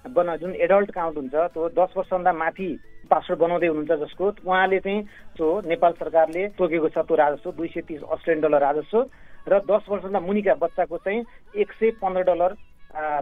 बना 0.05 0.35
जुन 0.37 0.55
एडल्ट 0.57 0.91
काउन्ट 0.91 1.17
हुन्छ 1.17 1.35
त्यो 1.53 1.69
दस 1.79 1.93
वर्षभन्दा 1.97 2.31
माथि 2.33 2.67
पासपोर्ट 3.11 3.39
बनाउँदै 3.39 3.67
हुनुहुन्छ 3.67 3.99
जसको 4.01 4.25
उहाँले 4.43 4.79
चाहिँ 4.79 5.01
त्यो 5.37 5.47
नेपाल 5.63 5.91
सरकारले 5.95 6.47
तोकेको 6.59 6.89
छ 6.89 6.97
त्यो 7.07 7.15
राजस्व 7.15 7.51
दुई 7.51 7.67
सय 7.67 7.81
तिस 7.87 8.01
अस्ट्रेलियन 8.03 8.43
डलर 8.43 8.61
राजस्व 8.61 8.99
र 9.47 9.59
दस 9.63 9.83
वर्षभन्दा 9.89 10.19
मुनिका 10.19 10.53
बच्चाको 10.59 10.97
चाहिँ 10.97 11.23
एक 11.55 11.71
सय 11.73 11.91
पन्ध्र 12.03 12.23
डलर 12.23 12.51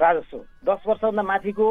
राजस्व। 0.02 0.38
दस 0.66 0.82
वर्षभन्दा 0.88 1.24
माथिको 1.24 1.68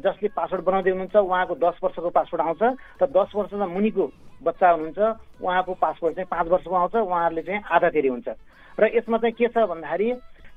जसले 0.00 0.28
पासपोर्ट 0.30 0.64
बनाउँदै 0.64 0.90
हुनुहुन्छ 0.90 1.16
उहाँको 1.16 1.54
दस 1.58 1.76
वर्षको 1.82 2.10
पासपोर्ट 2.10 2.42
आउँछ 2.42 2.62
र 3.02 3.06
दस 3.12 3.28
वर्षभन्दा 3.34 3.66
मुनिको 3.66 4.06
बच्चा 4.42 4.70
हुनुहुन्छ 4.70 4.98
उहाँको 5.42 5.72
पासपोर्ट 5.74 6.14
चाहिँ 6.16 6.28
पाँच 6.30 6.46
वर्षको 6.48 6.74
आउँछ 6.74 6.94
उहाँहरूले 6.96 7.42
चाहिँ 7.42 7.62
आधा 7.66 7.88
धेरै 7.90 8.08
हुन्छ। 8.08 8.28
र 8.78 8.82
यसमा 8.96 9.18
चाहिँ 9.18 9.34
के 9.38 9.48
छ 9.48 9.66
भन्दाखेरि 9.68 10.12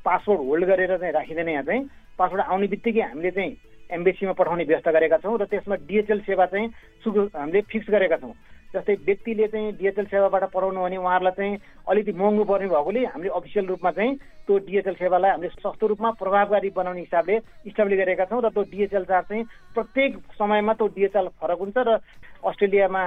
पासपोर्ट 0.06 0.40
होल्ड 0.40 0.66
गरेर 0.66 0.98
चाहिँ 0.98 1.14
राखिँदैन 1.14 1.50
यहाँ 1.50 1.64
चाहिँ। 1.64 1.84
पासपोर्ट 2.20 2.44
आउने 2.48 2.68
बित्तिकै 2.68 3.02
हामीले 3.02 3.32
चाहिँ 3.32 3.54
एम्बेसीमा 3.90 4.34
पठाउने 4.34 4.64
व्यवस्था 4.64 4.92
गरेका 4.92 5.18
छौँ 5.18 5.38
र 5.38 5.46
त्यसमा 5.46 5.76
डिएचएल 5.86 6.20
सेवा 6.20 6.46
चाहिँ 6.46 6.68
हामीले 7.06 7.62
फिक्स 7.62 7.90
गरेका 7.90 8.18
छौँ। 8.18 8.34
जस्तै 8.76 8.96
व्यक्तिले 9.08 9.48
चाहिँ 9.48 9.72
डिएचएल 9.80 10.06
सेवाबाट 10.06 10.44
पठाउनु 10.54 10.82
भने 10.84 10.98
उहाँहरूलाई 10.98 11.36
चाहिँ 11.38 11.58
अलिकति 11.90 12.12
महँगो 12.20 12.44
पर्ने 12.44 12.68
भएकोले 12.68 13.06
हामीले 13.06 13.36
अफिसियल 13.40 13.66
रूपमा 13.66 13.92
चाहिँ 13.92 14.16
त्यो 14.46 14.58
डिएचएल 14.68 14.96
सेवालाई 15.02 15.32
हामीले 15.32 15.50
सस्तो 15.50 15.88
रूपमा 15.88 16.10
प्रभावकारी 16.22 16.70
बनाउने 16.76 17.02
हिसाबले 17.02 17.36
इस्टाब्लिस 17.72 18.00
गरेका 18.00 18.26
छौँ 18.30 18.42
र 18.42 18.50
त्यो 18.52 18.64
डिएचएल 18.72 19.04
चार्ज 19.10 19.26
चाहिँ 19.26 19.44
प्रत्येक 19.74 20.12
समयमा 20.38 20.74
त्यो 20.74 20.88
डिएचएल 20.96 21.28
फरक 21.42 21.60
हुन्छ 21.60 21.78
र 21.88 21.98
अस्ट्रेलियामा 22.46 23.04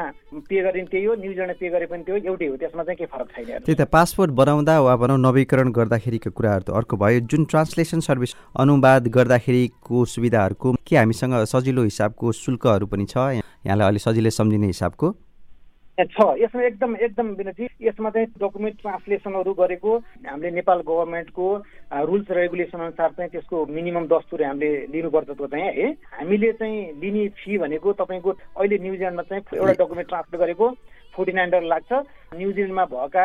पे 0.50 0.62
गरिने 0.62 0.90
त्यही 0.90 1.04
हो 1.04 1.14
न्युजिल्यान्डमा 1.14 1.58
पे 1.60 1.68
गरे 1.70 1.86
पनि 1.86 2.02
त्यो 2.02 2.16
एउटै 2.26 2.46
हो 2.46 2.56
त्यसमा 2.58 2.82
चाहिँ 2.82 2.96
केही 2.98 3.10
फरक 3.12 3.28
छैन। 3.30 3.62
त्यही 3.62 3.78
त 3.78 3.86
पासपोर्ट 3.86 4.30
बनाउँदा 4.34 4.74
वा 4.82 4.94
भनौँ 4.98 5.18
नवीकरण 5.18 5.70
गर्दाखेरिको 5.78 6.30
कुराहरू 6.34 6.64
त 6.66 6.74
अर्को 6.74 6.96
भयो। 6.98 7.20
जुन 7.30 7.44
ट्रान्सलेसन 7.46 8.00
सर्भिस 8.02 8.34
अनुवाद 8.58 9.06
गर्दाखेरिको 9.14 10.04
सुविधाहरूको 10.14 10.74
के 10.82 10.96
हामीसँग 10.96 11.34
सजिलो 11.54 11.82
हिसाबको 11.86 12.32
शुल्कहरू 12.34 12.86
पनि 12.90 13.06
छ? 13.06 13.38
यहाँलाई 13.62 13.88
अलिक 13.88 14.02
सजिलै 14.02 14.30
सम्झिने 14.34 14.66
हिसाबको 14.66 15.06
छ। 15.98 16.38
यसमा 16.38 16.62
एकदम 16.62 16.94
एकदम 16.96 17.26
विनोदजी 17.34 17.66
यसमा 17.82 18.10
चाहिँ 18.10 18.26
डकुमेन्ट 18.38 18.76
ट्रान्सलेसनहरू 18.80 19.52
गरेको 19.52 19.92
हामीले 20.26 20.50
नेपाल 20.54 20.78
गभर्मेन्टको 20.86 21.46
रुल्स 22.06 22.30
रेगुलेसन 22.30 22.78
अनुसार 22.78 23.10
चाहिँ 23.18 23.30
त्यसको 23.30 23.64
मिनिमम 23.66 24.06
दस्तुर 24.06 24.42
हामीले 24.42 24.86
लिनुपर्छ 24.94 25.30
त्यो 25.30 25.46
चाहिँ 25.46 25.64
है। 25.74 25.88
हामीले 26.22 26.52
चाहिँ 26.54 26.78
लिने 27.02 27.28
फी 27.34 27.58
भनेको 27.58 27.92
तपाईँको 27.98 28.30
अहिले 28.30 28.78
न्युजिल्यान्डमा 28.78 29.22
चाहिँ 29.26 29.42
एउटा 29.58 29.74
डकुमेन्ट 29.82 30.08
ट्रान्सफर 30.08 30.38
गरेको 30.38 30.66
फोर्टी 31.14 31.32
नाइन 31.34 31.50
डलर 31.50 31.66
लाग्छ 31.66 31.92
न्युजिल्यान्डमा 32.36 32.84
भएका 32.94 33.24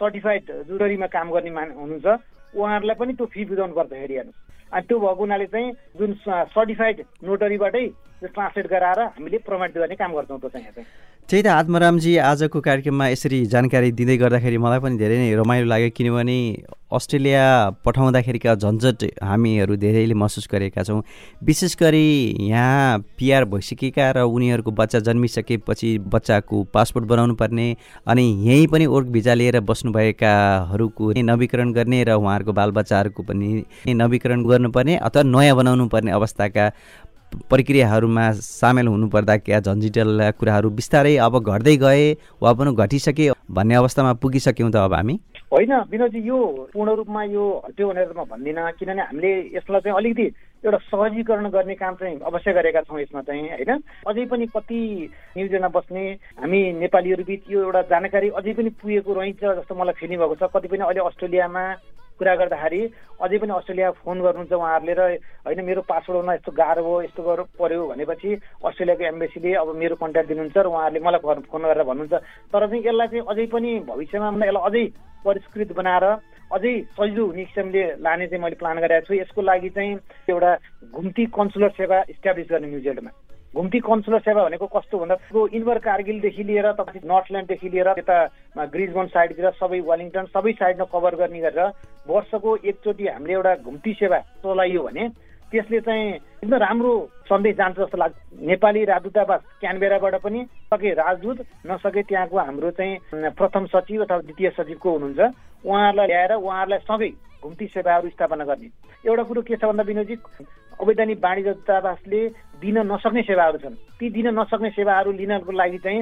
सर्टिफाइड 0.00 0.42
जुडरीमा 0.70 1.06
काम 1.10 1.30
गर्ने 1.32 1.50
मान 1.50 1.68
हुनुहुन्छ। 1.74 2.06
उहाँहरूलाई 2.54 2.96
पनि 3.02 3.12
त्यो 3.18 3.26
फी 3.34 3.44
बुझाउनु 3.50 3.74
पर्छ 3.74 3.92
हेरिहाल्नुहोस् 3.92 4.72
अनि 4.72 4.86
त्यो 4.86 4.98
भएको 4.98 5.22
हुनाले 5.26 5.46
चाहिँ 5.50 5.72
जुन 5.98 6.10
सर्टिफाइड 6.54 6.96
नोटरीबाटै 7.24 7.86
ट्रान्सलेट 8.28 8.66
गराएर 8.70 9.00
हामीले 9.00 9.38
प्रमाणित 9.46 9.78
गर्ने 9.78 9.94
काम 9.94 10.12
गर्छौँ 10.14 10.38
त्यो 10.38 10.48
चाहिँ। 10.48 10.84
त्यही 11.28 11.42
त 11.42 11.46
आत्मरामजी 11.46 12.16
आजको 12.18 12.60
कार्यक्रममा 12.60 13.08
यसरी 13.08 13.44
जानकारी 13.46 13.90
दिँदै 13.98 14.16
गर्दाखेरि 14.16 14.58
मलाई 14.58 14.78
पनि 14.82 14.96
धेरै 14.98 15.16
नै 15.18 15.34
रमाइलो 15.38 15.66
लाग्यो 15.66 15.90
किनभने 15.96 16.38
अस्ट्रेलिया 16.92 17.44
पठाउँदाखेरिका 17.84 18.54
झन्झट 18.54 19.04
हामीहरू 19.22 19.76
धेरैले 19.76 20.14
महसुस 20.14 20.48
गरेका 20.52 20.82
छौँ। 20.82 21.00
विशेष 21.40 21.76
गरी 21.80 22.06
यहाँ 22.50 22.98
पिआर 23.18 23.44
भइसकेका 23.48 24.10
र 24.12 24.18
उनीहरूको 24.28 24.70
बच्चा 24.70 24.98
जन्मिसकेपछि 25.08 25.90
बच्चाको 26.12 26.62
पासपोर्ट 26.74 27.06
बनाउनु 27.06 27.34
पर्ने 27.34 27.66
अनि 28.06 28.24
यहीँ 28.48 28.66
पनि 28.66 28.86
वर्क 28.86 29.06
भिजा 29.08 29.34
लिएर 29.34 29.60
बस्नुभएकाहरूको 29.62 31.12
नवीकरण 31.22 31.72
गर्ने 31.72 32.02
र 32.04 32.18
उहाँहरूको 32.18 32.52
बालबच्चाहरूको 32.52 33.22
पनि 33.22 33.48
नवीकरण 33.88 34.44
गर्नुपर्ने 34.44 34.96
अथवा 34.98 35.22
नयाँ 35.22 35.56
बनाउनु 35.56 35.88
पर्ने 35.88 36.10
अवस्थाका 36.12 36.68
प्रक्रियाहरूमा 37.50 38.30
सामेल 38.40 38.86
हुनुपर्दा 38.88 39.36
झन्झिटल 39.60 40.30
कुराहरू 40.38 40.70
बिस्तारै 40.70 41.16
अब 41.16 41.38
घट्दै 41.40 41.76
गए 41.76 42.12
वा 42.42 42.52
पनि 42.52 42.74
घटिसके 42.74 43.30
भन्ने 43.50 43.74
अवस्थामा 43.74 44.12
पुगिसक्यौँ 44.22 44.70
त 44.72 44.76
अब 44.76 44.94
हामी? 44.94 45.18
होइन 45.52 45.72
विनोदजी 45.90 46.20
यो 46.28 46.38
पूर्ण 46.72 46.90
रूपमा 46.96 47.22
यो 47.24 47.44
हट्यो 47.66 47.88
भनेर 47.88 48.12
म 48.16 48.24
भन्दिनँ 48.24 48.70
किनभने 48.78 49.02
हामीले 49.02 49.32
यसलाई 49.56 49.80
चाहिँ 49.80 49.96
अलिकति 49.96 50.26
एउटा 50.64 50.78
सहजीकरण 50.88 51.48
गर्ने 51.50 51.74
काम 51.74 51.94
चाहिँ 52.00 52.18
अवश्य 52.24 52.52
गरेका 52.52 52.80
छौँ 52.88 53.00
यसमा 53.00 53.20
चाहिँ 53.28 53.48
होइन? 53.50 53.82
अझै 54.08 54.24
पनि 54.32 54.46
कति 54.56 54.80
न्युजिल्यान्डमा 55.36 55.74
बस्ने 55.76 56.04
हामी 56.40 56.60
नेपालीहरू 56.80 57.24
बिच 57.28 57.42
यो 57.50 57.60
एउटा 57.62 57.82
जानकारी 57.92 58.28
अझै 58.32 58.52
पनि 58.54 58.70
पुगेको 58.80 59.12
रहन्छ 59.12 59.42
जस्तो 59.42 59.74
मलाई 59.74 59.98
फिलिङ 60.00 60.18
भएको 60.18 60.34
छ। 60.40 60.48
कति 60.54 60.68
पनि 60.72 60.82
अहिले 60.86 61.04
अस्ट्रेलियामा 61.04 61.64
कुरा 62.22 62.34
गर्दाखेरि 62.38 62.80
अझै 63.20 63.38
पनि 63.42 63.52
अस्ट्रेलिया 63.52 63.90
फोन 63.98 64.16
गर्नुहुन्छ 64.22 64.52
उहाँहरूले 64.54 64.94
र 64.94 65.02
होइन 65.42 65.60
मेरो 65.66 65.82
पासपोर्ट 65.90 66.18
हुन 66.22 66.30
यस्तो 66.32 66.52
गाह्रो 66.54 66.82
हो 66.86 66.94
यस्तो 67.02 67.22
गर्नु 67.22 67.44
पऱ्यो 67.58 67.86
भनेपछि 67.90 68.30
अस्ट्रेलियाको 68.62 69.04
एम्बेसीले 69.10 69.54
अब 69.58 69.68
मेरो 69.82 69.94
कन्ट्याक्ट 69.98 70.28
दिनुहुन्छ 70.30 70.56
र 70.56 70.66
उहाँहरूले 70.70 71.00
मलाई 71.02 71.20
फोन 71.50 71.62
गरेर 71.66 71.82
भन्नुहुन्छ। 71.90 72.14
तर 72.54 72.62
चाहिँ 72.70 72.84
यसलाई 72.86 73.08
चाहिँ 73.10 73.26
अझै 73.26 73.46
पनि 73.50 73.70
भविष्यमा 73.90 74.28
यसलाई 74.30 74.62
अझै 74.62 74.84
परिष्कृत 75.24 75.72
बनाएर 75.74 76.06
अझै 76.50 76.74
सजिलो 76.94 77.26
हुने 77.26 77.44
किसिमले 77.44 77.82
लाने 78.06 78.26
चाहिँ 78.30 78.42
मैले 78.44 78.60
प्लान 78.62 78.78
गरेको 78.84 79.06
छु। 79.06 79.14
यसको 79.14 79.40
लागि 79.42 79.70
चाहिँ 79.74 79.92
एउटा 80.30 80.50
घुम्ती 80.94 81.24
कन्सुलर 81.32 81.70
सेवा 81.74 81.98
इस्टाब्लिस 82.14 82.50
गर्ने 82.50 82.68
न्युजिल्यान्डमा 82.68 83.31
घुम्ती 83.54 83.78
कन्सुलर 83.80 84.20
सेवा 84.20 84.44
भनेको 84.44 84.66
कस्तो 84.66 84.98
भन्दा 84.98 85.16
इन्भर 85.52 85.78
कारगिलदेखि 85.84 86.42
लिएर 86.42 86.72
तपाईँ 86.72 87.04
नर्थल्यान्डदेखि 87.04 87.68
लिएर 87.68 87.88
यता 87.98 88.16
ग्रिजबन 88.66 89.06
साइडतिर 89.12 89.50
सबै 89.60 89.80
वेलिङटन 89.84 90.24
सबै 90.32 90.52
साइडमा 90.56 90.84
कभर 90.88 91.14
गर्ने 91.20 91.40
गरेर 91.40 91.60
वर्षको 92.06 92.56
एकचोटि 92.64 93.06
हामीले 93.08 93.32
एउटा 93.32 93.54
घुम्ती 93.60 93.92
सेवा 94.00 94.18
चलाइयो 94.40 94.82
भने 94.82 95.08
त्यसले 95.52 95.80
चाहिँ 95.84 96.08
एकदम 96.40 96.56
राम्रो 96.56 96.92
सन्देश 97.28 97.56
जान्छ 97.56 97.76
जस्तो 97.78 97.98
लाग्छ। 97.98 98.16
नेपाली 98.40 98.84
राजदूतावास 98.88 99.40
क्यानबेराबाट 99.60 100.14
पनि 100.24 100.40
सके 100.72 100.92
राजदूत 100.96 101.38
नसके 101.68 102.02
त्यहाँको 102.08 102.36
हाम्रो 102.38 102.70
चाहिँ 102.72 103.30
प्रथम 103.36 103.66
सचिव 103.68 104.02
अथवा 104.04 104.18
द्वितीय 104.24 104.50
सचिवको 104.56 104.90
हुनुहुन्छ। 104.90 105.20
उहाँहरूलाई 105.64 106.06
ल्याएर 106.08 106.32
उहाँहरूलाई 106.40 106.78
सँगै 106.88 107.10
घुम्ती 107.42 107.66
सेवाहरू 107.66 108.08
स्थापना 108.08 108.44
गर्ने। 108.44 108.68
एउटा 109.04 109.22
कुरो 109.22 109.42
के 109.42 109.56
छ 109.56 109.64
भन्दा 109.66 109.82
विनोदजी 109.82 110.16
अवैधानिक 110.80 111.18
वाणिज्य 111.22 111.52
दूतावासले 111.52 112.20
दिन 112.62 112.78
नसक्ने 112.86 113.22
सेवाहरू 113.22 113.58
छन्। 113.58 113.74
ती 113.98 114.06
दिन 114.10 114.28
नसक्ने 114.38 114.70
सेवाहरू 114.70 115.10
लिनको 115.12 115.52
लागि 115.52 115.78
चाहिँ 115.78 116.00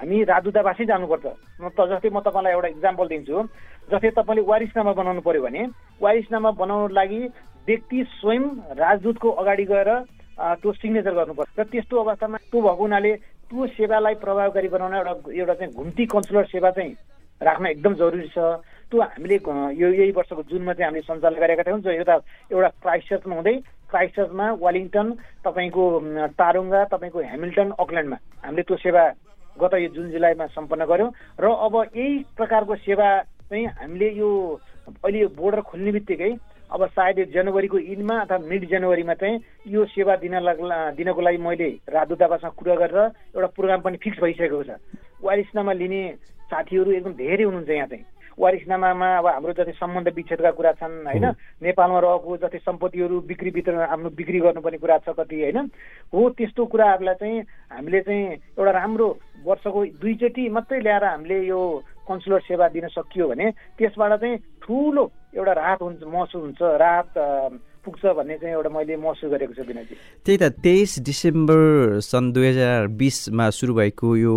हामी 0.00 0.16
राजदूतावासै 0.24 0.84
जानुपर्छ। 0.84 1.26
त 1.60 1.78
जस्तै 1.92 2.10
म 2.10 2.20
तपाईँलाई 2.20 2.52
एउटा 2.52 2.68
इक्जाम्पल 2.76 3.06
दिन्छु। 3.08 3.36
जस्तै 3.92 4.10
तपाईँले 4.16 4.42
वारिसनामा 4.48 4.92
बनाउनु 4.92 5.20
पर्यो 5.20 5.42
भने 5.42 5.62
वारिसनामा 6.00 6.50
बनाउनुको 6.56 6.94
लागि 6.94 7.20
व्यक्ति 7.68 7.98
स्वयं 8.18 8.44
राजदूतको 8.74 9.28
अगाडि 9.30 9.64
गएर 9.64 9.90
त्यो 10.58 10.72
सिग्नेचर 10.72 11.14
गर्नुपर्छ। 11.14 11.50
र 11.58 11.64
त्यस्तो 11.70 11.94
अवस्थामा 12.02 12.36
त्यो 12.50 12.60
भएको 12.60 12.82
हुनाले 12.82 13.12
त्यो 13.48 13.66
सेवालाई 13.76 14.14
प्रभावकारी 14.24 14.68
बनाउन 14.68 14.94
एउटा 14.96 15.14
एउटा 15.30 15.54
चाहिँ 15.54 15.72
घुम्ती 15.72 16.04
कन्सुलर 16.08 16.44
सेवा 16.48 16.70
चाहिँ 16.72 16.92
राख्न 17.42 17.66
एकदम 17.66 17.94
जरुरी 17.94 18.28
छ। 18.28 18.38
त्यो 18.90 19.00
हामीले 19.02 19.36
यो 19.80 19.88
यही 19.88 20.10
वर्षको 20.12 20.42
जुनमा 20.50 20.72
चाहिँ 20.72 20.86
हामीले 20.86 21.02
सञ्चालन 21.02 21.38
गरेका 21.40 21.62
थियौँ। 21.64 21.80
जो 21.80 21.90
एउटा 21.90 22.14
एउटा 22.52 22.68
क्राइस्टचर्चमा 22.82 23.34
हुँदै 23.34 23.56
क्राइस्टचर्चमा 23.90 24.46
वालिङटन 24.60 25.06
तपाईँको 25.44 25.84
तारुङ्गा 26.38 26.80
तपाईँको 26.92 27.18
हेमिल्टन 27.32 27.68
अकल्यान्डमा। 27.78 28.18
हामीले 28.44 28.62
त्यो 28.68 28.76
सेवा 28.84 29.02
गत 29.56 29.74
यो 29.74 29.88
जुन 29.96 30.10
जुलाईमा 30.12 30.46
सम्पन्न 30.52 30.84
गऱ्यौँ। 30.84 31.10
र 31.40 31.44
अब 31.44 31.74
यही 31.96 32.12
प्रकारको 32.36 32.74
सेवा 32.84 33.08
चाहिँ 33.48 33.66
हामीले 33.80 34.08
यो 34.16 34.28
अहिले 35.04 35.18
यो 35.18 35.28
बोर्डर 35.28 35.60
खोल्ने 35.60 35.92
बित्तिकै 35.92 36.32
अब 36.72 36.80
सायद 36.88 37.18
जनवरीको 37.32 37.78
इन्डमा 37.78 38.16
अथवा 38.24 38.38
मिड 38.48 38.62
जनवरीमा 38.68 39.14
चाहिँ 39.14 39.40
यो 39.68 39.84
सेवा 39.92 40.16
दिन 40.24 40.34
दिनको 40.96 41.20
लागि 41.20 41.38
मैले 41.38 41.68
राजदूतावासमा 41.84 42.50
कुरा 42.56 42.74
गरेर 42.80 42.98
एउटा 43.36 43.48
प्रोग्राम 43.52 43.80
पनि 43.80 43.96
फिक्स 44.00 44.20
भइसकेको 44.20 44.62
छ। 44.64 44.80
वारिसनामा 45.20 45.72
लिने 45.72 46.02
साथीहरू 46.52 46.90
एकदम 46.92 47.12
धेरै 47.16 47.44
हुनुहुन्छ 47.44 47.70
यहाँ 47.70 47.86
चाहिँ। 47.88 48.04
वारिसनामामा 48.32 49.08
अब 49.18 49.26
हाम्रो 49.26 49.52
जति 49.52 49.72
सम्बन्ध 49.76 50.08
विच्छेदका 50.16 50.50
कुरा 50.56 50.72
छन् 50.80 51.04
होइन? 51.04 51.26
नेपालमा 51.62 51.98
रहेको 52.00 52.36
जति 52.42 52.58
सम्पत्तिहरू 52.64 53.20
बिक्री 53.28 53.50
वितरण 53.56 53.80
आफ्नो 53.92 54.10
बिक्री 54.16 54.38
गर्नुपर्ने 54.40 54.78
कुरा 54.80 54.98
छ 55.04 55.12
कति 55.12 55.36
होइन? 55.42 55.58
हो 56.12 56.20
त्यस्तो 56.36 56.64
कुराहरूलाई 56.64 57.14
चाहिँ 57.20 57.40
हामीले 57.76 58.00
चाहिँ 58.00 58.24
एउटा 58.56 58.72
राम्रो 58.72 59.08
वर्षको 59.44 59.80
दुईचोटि 60.00 60.48
मात्रै 60.48 60.80
ल्याएर 60.80 61.04
हामीले 61.04 61.38
यो 61.44 61.60
कन्सुलर 62.08 62.40
सेवा 62.48 62.68
दिन 62.72 62.88
सकियो 62.88 63.28
भने 63.28 63.50
त्यसबाट 63.78 64.12
चाहिँ 64.20 64.36
ठुलो 64.64 65.04
एउटा 65.36 65.52
राहत 65.52 65.80
हुन्छ 65.82 66.02
महसुस 66.08 66.42
हुन्छ 66.42 66.60
राहत 66.62 67.12
पुग्छ 67.84 68.02
भन्ने 68.16 68.36
चाहिँ 68.40 68.54
एउटा 68.54 68.70
मैले 68.72 68.96
महसुस 68.96 69.30
गरेको 69.30 69.54
छु 69.54 69.62
विनयजी। 69.68 69.94
त्यही 70.24 70.38
त 70.40 70.44
तेइस 70.64 70.98
डिसेम्बर 71.04 72.00
सन् 72.00 72.32
दुई 72.32 72.46
हजार 72.48 72.86
बिसमा 72.96 73.50
सुरु 73.50 73.74
भएको 73.74 74.16
यो 74.16 74.36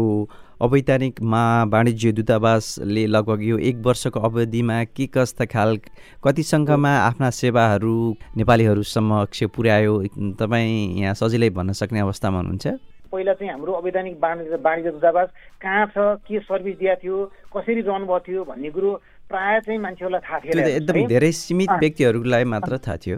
अवैधानिक 0.61 1.21
मा 1.21 1.41
वाणिज्य 1.67 2.11
दूतावासले 2.11 3.05
लगभग 3.07 3.41
यो 3.43 3.57
एक 3.59 3.77
वर्षको 3.85 4.19
अवधिमा 4.19 4.83
के 4.95 5.05
कस्ता 5.11 5.45
खाल 5.45 5.77
कति 6.23 6.43
सङ्ख्यामा 6.43 6.91
आफ्ना 6.99 7.29
सेवाहरू 7.29 7.95
नेपालीहरू 8.37 8.83
समक्ष 8.87 9.43
पुर्यायो? 9.51 9.93
तपाईँ 10.39 11.01
यहाँ 11.01 11.13
सजिलै 11.13 11.49
भन्न 11.51 11.71
सक्ने 11.75 11.99
अवस्थामा 11.99 12.37
हुनुहुन्छ। 12.37 12.67
पहिला 13.11 13.33
चाहिँ 13.33 13.51
हाम्रो 13.51 13.73
अवैधानिक 13.73 14.15
वाणिज्य 14.23 14.55
वाणिज्य 14.63 14.91
दूतावास 14.91 15.27
कहाँ 15.61 15.85
छ 15.91 16.23
के 16.23 16.39
सर्भिस 16.39 16.75
दिएको 16.79 16.95
थियो 17.03 17.17
कसरी 17.51 17.81
रन 17.83 18.07
भएको 18.07 18.19
थियो 18.27 18.43
भन्ने 18.47 18.69
कुरो 18.71 18.91
प्रायः 19.29 19.59
चाहिँ 19.59 19.79
मान्छेहरूलाई 19.79 20.21
थाहा 20.23 20.39
थिएन। 20.39 20.59
एकदम 20.59 21.07
धेरै 21.07 21.31
सीमित 21.31 21.71
व्यक्तिहरूलाई 21.83 22.43
मात्र 22.47 22.77
थाहा 22.87 22.97
थियो। 23.03 23.17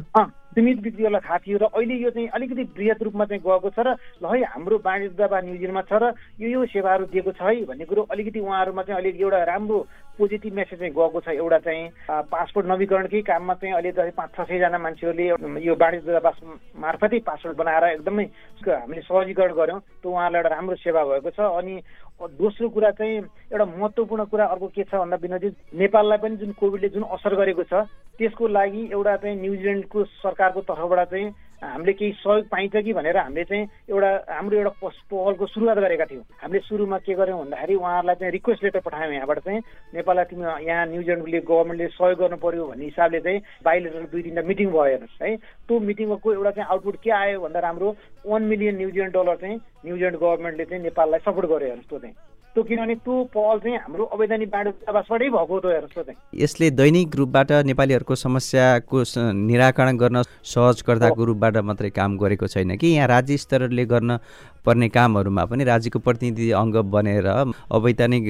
सीमित 0.57 0.79
व्यक्तिहरूलाई 0.81 1.21
थाहा 1.21 1.37
थियो 1.39 1.57
र 1.59 1.65
अहिले 1.69 1.95
यो 1.95 2.09
चाहिँ 2.09 2.27
अलिकति 2.33 2.63
वृहत 2.73 3.01
रूपमा 3.03 3.25
चाहिँ 3.27 3.41
गएको 3.43 3.69
छ 3.69 3.79
र 3.79 3.93
ल 4.17 4.25
है 4.25 4.41
हाम्रो 4.49 4.77
वाणिज्य 4.81 5.09
दूतावास 5.11 5.43
न्युजिल्यान्डमा 5.45 5.83
छ 5.83 5.93
र 5.95 6.05
यो 6.41 6.47
यो 6.49 6.65
सेवाहरू 6.65 7.05
दिएको 7.13 7.31
छ 7.31 7.41
है 7.43 7.65
भन्ने 7.67 7.85
कुरो 7.85 8.01
अलिकति 8.09 8.39
उहाँहरूमा 8.41 8.83
चाहिँ 8.83 8.97
अलिकति 8.97 9.21
एउटा 9.21 9.43
राम्रो 9.45 9.77
पोजिटिभ 10.17 10.53
मेसेज 10.53 10.79
चाहिँ 10.79 10.93
गएको 10.93 11.19
छ 11.21 11.29
एउटा 11.29 11.59
चाहिँ 11.65 11.89
पासपोर्ट 12.33 12.67
नवीकरणकै 12.67 13.21
काममा 13.21 13.53
चाहिँ 13.53 13.73
अहिले 13.73 13.91
चाहिँ 13.91 14.11
पाँच 14.17 14.29
छ 14.35 14.47
सयजना 14.49 14.77
मान्छेहरूले 14.77 15.25
यो 15.61 15.73
वाणिज्य 15.77 16.05
दूतावास 16.05 16.37
मार्फतै 16.75 17.19
पासपोर्ट 17.21 17.57
बनाएर 17.57 17.83
एकदमै 17.93 18.25
हामीले 18.65 19.01
सहजीकरण 19.01 19.53
गऱ्यौँ। 19.53 19.79
त्यो 20.01 20.11
उहाँहरूलाई 20.11 20.41
एउटा 20.41 20.55
राम्रो 20.55 20.75
सेवा 20.75 21.03
भएको 21.05 21.29
छ। 21.29 21.39
अनि 21.39 21.73
दोस्रो 22.17 22.69
कुरा 22.69 22.91
चाहिँ 22.97 23.17
एउटा 23.53 23.65
महत्त्वपूर्ण 23.65 24.23
कुरा 24.25 24.45
अर्को 24.45 24.67
के 24.73 24.83
छ 24.83 24.95
भन्दा 24.97 25.17
विनोदी 25.21 25.49
नेपाललाई 25.77 26.17
पनि 26.17 26.35
जुन 26.41 26.51
कोभिडले 26.57 26.89
जुन 26.89 27.03
असर 27.13 27.35
गरेको 27.37 27.63
छ 27.69 27.85
त्यसको 28.17 28.47
लागि 28.47 28.81
एउटा 28.91 29.15
चाहिँ 29.21 29.37
न्युजिल्यान्डको 29.37 30.03
सरकारको 30.25 30.61
तर्फबाट 30.65 31.09
चाहिँ 31.13 31.29
हामीले 31.61 31.93
केही 31.93 32.11
सहयोग 32.21 32.47
पाइन्छ 32.47 32.75
कि 32.85 32.93
भनेर 32.93 33.17
हामीले 33.17 33.43
चाहिँ 33.43 33.65
एउटा 33.89 34.09
हाम्रो 34.29 34.57
एउटा 34.57 34.71
पहलको 35.09 35.45
सुरुवात 35.47 35.77
गरेका 35.77 36.05
थियौँ। 36.05 36.23
हामीले 36.41 36.59
सुरुमा 36.69 36.97
के 37.01 37.13
गर्यौँ 37.17 37.39
भन्दाखेरि 37.39 37.75
उहाँहरूलाई 37.75 38.15
चाहिँ 38.15 38.31
रिक्वेस्ट 38.31 38.63
लेटर 38.63 38.79
पठायौँ 38.85 39.13
यहाँबाट 39.13 39.39
चाहिँ 39.41 39.61
नेपाललाई 39.95 40.25
तिमी 40.29 40.45
यहाँ 40.67 40.85
न्युजिल्यान्डले 40.85 41.39
गभर्मेन्टले 41.49 41.87
सहयोग 41.97 42.19
गर्नु 42.19 42.37
पर्यो 42.37 42.67
भन्ने 42.67 42.85
हिसाबले 42.85 43.19
चाहिँ 43.25 43.41
बाहिलेटर 43.65 44.05
दुई 44.13 44.21
तिनवटा 44.21 44.47
मिटिङ 44.47 44.67
भयो 44.69 44.83
हेर्नुहोस् 44.85 45.21
है। 45.21 45.35
त्यो 45.65 45.79
मिटिङको 45.79 46.33
एउटा 46.33 46.51
चाहिँ 46.51 46.69
आउटपुट 46.69 46.95
के 47.03 47.11
आयो 47.11 47.41
भन्दा 47.41 47.59
राम्रो 47.59 47.95
one 48.25 48.41
million 48.45 48.77
New Zealand 48.77 49.13
dollar 49.17 49.35
चाहिँ 49.41 49.57
न्युजिल्यान्ड 49.57 50.17
गभर्मेन्टले 50.21 50.65
चाहिँ 50.65 50.83
नेपाललाई 50.83 51.19
सपोर्ट 51.25 51.47
गर्यो 51.49 51.67
हेर्नुहोस् 51.67 51.89
त्यो 51.89 51.99
चाहिँ। 51.99 52.15
त्यो 52.57 52.63
किनभने 52.65 52.95
त्यो 52.97 53.15
पहल 53.29 53.59
चाहिँ 53.59 53.77
हाम्रो 53.77 54.05
अवैधानिक 54.07 54.49
बाँड 54.49 54.67
दूतावासबाटै 54.67 55.29
भएको 55.29 55.59
त 55.59 55.65
हेर्नुहोस् 55.67 56.05
चाहिँ 56.07 56.41
यसले 56.41 56.69
दैनिक 56.73 57.15
रूपबाट 57.15 57.51
नेपालीहरूको 57.63 58.15
समस्याको 58.17 58.97
निराकरण 59.45 59.97
गर्न 59.97 60.21
सहजकर्ताको 60.43 61.23
रूपबाट 61.23 61.57
मात्रै 61.63 61.89
काम 61.93 62.17
गरेको 62.17 62.47
छैन 62.47 62.75
कि? 62.75 62.87
यहाँ 62.89 63.07
राज्य 63.07 63.37
स्तरले 63.37 63.85
गर्न 63.85 64.17
पर्ने 64.65 64.89
कामहरूमा 64.89 65.45
पनि 65.45 65.63
राज्यको 65.63 65.99
प्रतिनिधि 66.01 66.49
अङ्ग 66.53 66.75
बनेर 66.89 67.27
अवैधानिक 67.71 68.25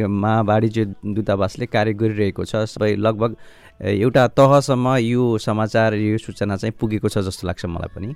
वाणिज्य 0.46 0.86
दूतावासले 1.16 1.66
कार्य 1.68 1.94
गरिरहेको 1.96 2.46
छ 2.46 2.68
सबै 2.68 2.96
लगभग 2.98 3.36
एउटा 3.78 4.26
तहसम्म 4.34 4.96
यो 4.98 5.38
समाचार 5.38 5.94
यो 5.94 6.18
सूचना 6.18 6.56
चाहिँ 6.58 6.74
पुगेको 6.82 7.10
छ 7.14 7.22
जस्तो 7.22 7.48
लाग्छ 7.48 7.66
मलाई 7.66 7.90
पनि। 7.94 8.08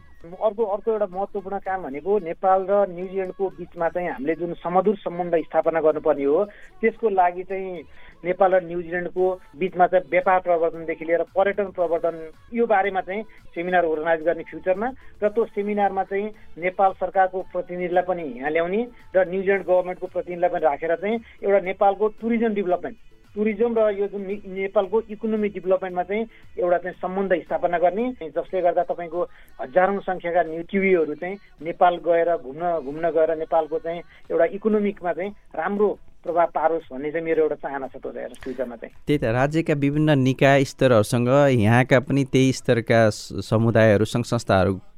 अर्को 0.42 0.64
अर्को 0.66 0.92
एउटा 0.92 1.06
महत्त्वपूर्ण 1.06 1.58
काम 1.62 1.84
भनेको 1.84 2.18
नेपाल 2.20 2.66
र 2.70 2.74
न्युजिल्यान्डको 2.90 3.50
बिचमा 3.62 3.90
चाहिँ 3.94 4.10
हामीले 4.10 4.36
जुन 4.42 4.54
समधुर 4.58 4.96
सम्बन्ध 5.06 5.36
स्थापना 5.46 5.82
गर्नुपर्ने 5.86 6.24
हो 6.26 6.46
त्यसको 6.82 7.10
लागि 7.10 7.44
चाहिँ 7.46 7.84
नेपाल 8.26 8.56
र 8.56 8.64
न्युजिल्यान्डको 8.66 9.26
बिचमा 9.62 9.88
चाहिँ 9.88 10.10
व्यापार 10.10 10.40
प्रवर्धनदेखि 10.50 11.06
लिएर 11.06 11.24
पर्यटन 11.30 11.70
प्रवर्धन 11.78 12.18
यो 12.58 12.66
बारेमा 12.66 13.02
चाहिँ 13.06 13.24
सेमिनार 13.54 13.86
अर्गनाइज 13.86 14.26
गर्ने 14.26 14.44
फ्युचरमा 14.50 14.88
र 15.22 15.30
त्यो 15.30 15.46
सेमिनारमा 15.46 16.04
चाहिँ 16.10 16.26
नेपाल 16.58 16.92
सरकारको 17.06 17.42
प्रतिनिधिलाई 17.54 18.04
पनि 18.10 18.26
यहाँ 18.42 18.52
ल्याउने 18.52 18.82
र 19.16 19.30
न्युजिल्यान्ड 19.30 19.66
गभर्मेन्टको 19.70 20.08
प्रतिनिधिलाई 20.10 20.50
पनि 20.50 20.66
राखेर 20.66 20.96
चाहिँ 20.98 21.18
एउटा 21.46 21.60
नेपालको 21.70 22.08
टुरिज्म 22.18 22.54
डेभलपमेन्ट 22.58 22.98
टुरिज्म 23.36 23.74
र 23.78 23.90
यो 23.96 24.08
जुन 24.08 24.22
नेपालको 24.46 25.02
इकोनोमी 25.10 25.50
डेभलपमेन्टमा 25.50 26.04
चाहिँ 26.04 26.26
एउटा 26.60 26.78
चाहिँ 26.78 26.98
सम्बन्ध 27.02 27.34
स्थापना 27.42 27.78
गर्ने 27.78 28.06
जसले 28.22 28.62
गर्दा 28.62 28.84
तपाईँको 28.84 29.22
हजारौँ 29.62 30.00
सङ्ख्याका 30.00 30.44
किवीहरू 30.64 31.16
चाहिँ 31.16 31.38
नेपाल 31.62 31.96
गएर 31.98 32.36
घुम्न 32.38 32.80
घुम्न 32.86 33.10
गएर 33.10 33.36
नेपालको 33.38 33.80
चाहिँ 33.80 34.02
एउटा 34.32 34.46
इकोनोमिकमा 34.46 35.14
चाहिँ 35.14 35.32
राम्रो 35.56 35.90
प्रभाव 36.24 36.48
पारोस् 36.56 36.92
भन्ने 36.92 37.12
चाहिँ 37.12 37.26
मेरो 37.26 37.44
एउटा 37.44 37.56
चाहना 37.56 37.88
छ 37.88 37.98
फ्युचरमा 37.98 38.76
चाहिँ। 38.76 38.94
त्यही 39.08 39.18
त 39.18 39.24
राज्यका 39.24 39.74
विभिन्न 39.74 40.20
निकाय 40.20 40.64
स्तरहरूसँग 40.64 41.30
यहाँका 41.56 42.00
पनि 42.00 42.24
त्यही 42.24 42.54
स्तरका 42.54 43.10
समुदायहरू 43.42 44.06
सङ्घ 44.06 44.26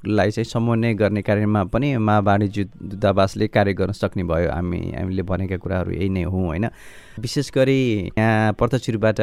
संस्थाहरूलाई 0.03 0.31
चाहिँ 0.31 0.45
समन्वय 0.45 0.93
गर्ने 0.93 1.21
कार्यमा 1.21 1.63
पनि 1.71 1.97
मा 1.97 2.19
वाणिज्य 2.19 2.63
दूतावासले 2.75 3.47
कार्य 3.47 3.73
गर्न 3.73 3.91
सक्ने 3.93 4.23
भयो। 4.23 4.51
हामी 4.51 4.91
हामीले 4.91 5.23
भनेका 5.23 5.57
कुराहरू 5.57 5.91
यही 5.91 6.09
नै 6.09 6.23
हौँ 6.23 6.45
होइन? 6.45 6.65
विशेष 7.19 7.51
गरी 7.55 8.11
यहाँ 8.17 8.53
प्रत्यक्ष 8.53 8.89
रूपबाट 8.89 9.19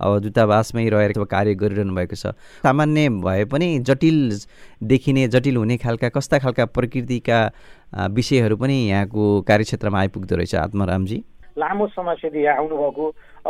अब 0.00 0.18
दूतावासमै 0.24 0.88
रहेर 0.88 1.12
कार्य 1.24 1.54
गरिरहनु 1.54 1.94
भएको 1.94 2.16
छ। 2.16 2.32
सामान्य 2.64 3.08
भए 3.20 3.44
पनि 3.44 3.78
जटिल 3.84 4.40
देखिने 4.80 5.28
जटिल 5.28 5.56
हुने 5.56 5.76
खालका 5.76 6.08
कस्ता 6.08 6.38
खालका 6.40 6.64
प्रकृतिका 6.72 7.38
विषयहरू 8.08 8.56
पनि 8.56 8.76
यहाँको 8.88 9.40
कार्यक्षेत्रमा 9.44 9.98
आइपुग्दो 10.00 10.36
रहेछ। 10.36 10.54
आत्मरामजी 10.56 11.18
लामो 11.58 11.86
समयसम्म 11.86 12.36
यहाँ 12.36 12.56
आउनुभएको। 12.56 13.04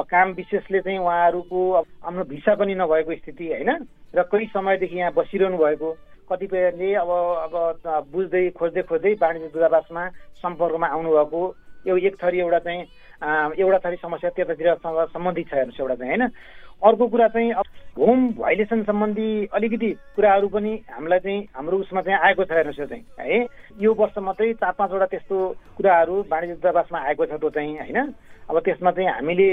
काम 0.05 0.33
विशेषले 0.35 0.81
चाहिँ 0.81 0.99
उहाँहरूको 0.99 1.61
आफ्नो 2.05 2.25
भिसा 2.29 2.55
पनि 2.59 2.75
नभएको 2.75 3.15
स्थिति 3.15 3.47
होइन? 3.49 3.71
र 4.15 4.23
कति 4.29 4.47
समयदेखि 4.53 4.99
यहाँ 4.99 5.13
बसिरहनु 5.17 5.57
भएको। 5.57 5.89
कतिपयले 6.31 6.95
अब 7.03 7.11
अब 7.45 7.55
बुझ्दै 8.13 8.49
खोज्दै 8.59 8.83
खोज्दै 8.89 9.13
वाणिज्य 9.23 9.49
दूतावासमा 9.55 10.03
सम्पर्कमा 10.45 10.87
आउनुभएको 10.87 11.41
यो 11.87 11.97
एक 12.09 12.15
थरी 12.23 12.39
एउटा 12.41 12.59
चाहिँ 12.67 12.83
एउटा 13.61 13.79
थरी 13.85 13.97
समस्या 14.03 14.31
त्यतातिर 14.37 14.75
सम्बन्धित 15.15 15.49
छ 15.49 15.55
हेर्नुहोस् 15.55 15.81
एउटा 15.81 15.95
चाहिँ 15.95 16.11
होइन? 16.11 16.29
अर्को 16.83 17.07
कुरा 17.09 17.29
चाहिँ 17.29 17.53
होम 17.97 18.21
भाइलेसन 18.39 18.83
सम्बन्धी 18.85 19.29
अलिकति 19.55 19.91
कुराहरू 20.17 20.49
पनि 20.49 20.73
हामीलाई 20.91 21.19
चाहिँ 21.19 21.41
हाम्रो 21.57 21.79
उसमा 21.79 22.01
चाहिँ 22.03 22.19
आएको 22.19 22.45
छ 22.45 22.53
हेर्नुहोस् 22.53 22.81
यो 22.81 22.87
चाहिँ 22.87 23.05
है? 23.21 23.47
यो 23.81 23.95
वर्ष 23.95 24.19
मात्रै 24.19 24.53
चार 24.61 24.73
पाँचवटा 24.79 25.07
त्यस्तो 25.13 25.37
कुराहरू 25.77 26.17
वाणिज्य 26.31 26.55
दूतावासमा 26.55 26.99
आएको 27.09 27.27
छ 27.27 27.41
त्यो 27.41 27.51
चाहिँ 27.51 27.79
होइन? 27.79 27.99
अब 28.49 28.59
त्यसमा 28.65 28.91
चाहिँ 28.91 29.09
हामीले 29.09 29.51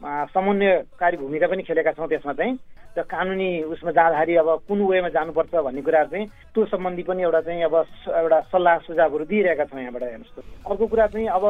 समन्वयकारी 0.00 1.16
भूमिका 1.16 1.46
पनि 1.46 1.62
खेलेका 1.62 1.92
छौँ 1.92 2.08
त्यसमा 2.08 2.32
चाहिँ। 2.32 2.56
र 2.90 3.02
कानुनी 3.06 3.50
उसमा 3.70 3.90
जाँदाखेरि 3.94 4.34
अब 4.42 4.48
कुन 4.66 4.80
वेमा 4.82 5.08
जानुपर्छ 5.14 5.54
भन्ने 5.54 5.82
कुराहरू 5.82 6.10
चाहिँ 6.10 6.26
त्यो 6.54 6.64
सम्बन्धी 6.74 7.02
पनि 7.06 7.22
एउटा 7.22 7.40
चाहिँ 7.46 7.62
अब 7.62 7.74
एउटा 8.18 8.40
सल्लाह 8.50 8.78
सुझावहरू 8.86 9.24
दिइरहेका 9.30 9.64
छौँ 9.70 9.80
यहाँबाट 9.80 10.02
हेर्नुहोस् 10.02 10.66
अर्को 10.66 10.86
कुरा 10.90 11.06
चाहिँ 11.06 11.26
अब 11.30 11.44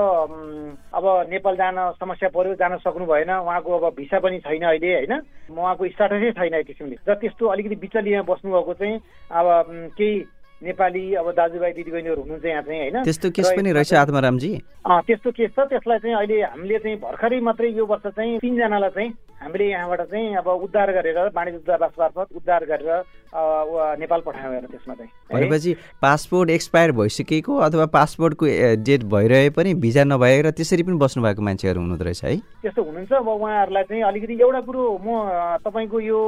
अब 0.92 1.04
नेपाल 1.32 1.54
जान 1.56 1.76
समस्या 1.96 2.28
पर्यो 2.28 2.54
जान 2.60 2.76
सक्नु 2.84 3.06
भएन 3.08 3.30
उहाँको 3.40 3.70
अब 3.78 3.94
भिसा 3.96 4.18
पनि 4.20 4.38
छैन 4.44 4.64
अहिले 4.68 4.92
होइन? 4.94 5.14
उहाँको 5.56 5.88
स्टाटसै 5.96 6.30
छैन 6.36 6.54
एक 6.60 6.66
किसिमले 6.66 6.96
र 7.08 7.14
त्यस्तो 7.16 7.46
अलिकति 7.48 7.76
बिचलीमा 7.88 8.22
बस्नुभएको 8.28 8.74
चाहिँ 8.76 9.00
अब 9.32 9.46
केही 9.96 10.12
नेपाली 10.60 11.04
अब 11.16 11.26
दाजुभाइ 11.40 11.72
दिदीबहिनीहरू 11.72 12.20
हुनुहुन्छ 12.20 12.44
यहाँ 12.44 12.62
चाहिँ 12.68 12.80
होइन? 12.80 12.96
त्यस्तो 13.08 13.30
केस 13.32 13.48
पनि 13.56 13.72
रहेछ 13.72 13.92
आत्मारामजी? 13.96 14.52
त्यस्तो 15.08 15.30
केस 15.32 15.50
छ। 15.56 15.58
त्यसलाई 15.72 15.98
चाहिँ 16.04 16.16
अहिले 16.20 16.36
हामीले 16.52 16.78
चाहिँ 16.84 16.96
भर्खरै 17.00 17.40
मात्रै 17.40 17.68
यो 17.80 17.86
वर्ष 17.88 18.06
चाहिँ 18.12 18.38
तिनजनालाई 18.44 18.90
चाहिँ 18.92 19.10
हामीले 19.40 19.64
यहाँबाट 19.70 20.00
चाहिँ 20.10 20.36
अब 20.36 20.48
उद्धार 20.48 20.90
गरेर 20.92 21.18
वाणिज्य 21.34 21.58
दूतावास 21.58 21.92
मार्फत 21.98 22.36
उद्धार 22.36 22.64
गरेर 22.64 22.88
नेपाल 24.00 24.20
पठायौँ 24.26 24.54
हेर 24.54 24.64
त्यसमा 24.70 24.94
चाहिँ। 24.94 25.10
भनेपछि 25.32 25.74
पासपोर्ट 26.02 26.50
एक्सपायर 26.50 26.92
भइसकेको 26.92 27.56
अथवा 27.56 27.86
पासपोर्टको 27.96 28.46
डेट 28.84 29.02
भइरहे 29.08 29.50
पनि 29.56 29.74
भिजा 29.80 30.04
नभएर 30.04 30.50
त्यसरी 30.50 30.82
पनि 30.82 30.96
बस्नु 31.00 31.22
भएको 31.22 31.42
मान्छेहरू 31.42 31.80
हुनुहुँदो 31.80 32.04
रहेछ 32.04 32.24
है? 32.24 32.36
त्यस्तो 32.62 32.82
हुनुहुन्छ। 32.84 33.12
अब 33.12 33.28
उहाँहरूलाई 33.28 33.84
चाहिँ 33.88 34.02
अलिकति 34.04 34.34
एउटा 34.40 34.60
कुरो 34.68 34.84
म 35.00 35.08
तपाईँको 35.64 36.00
यो 36.00 36.20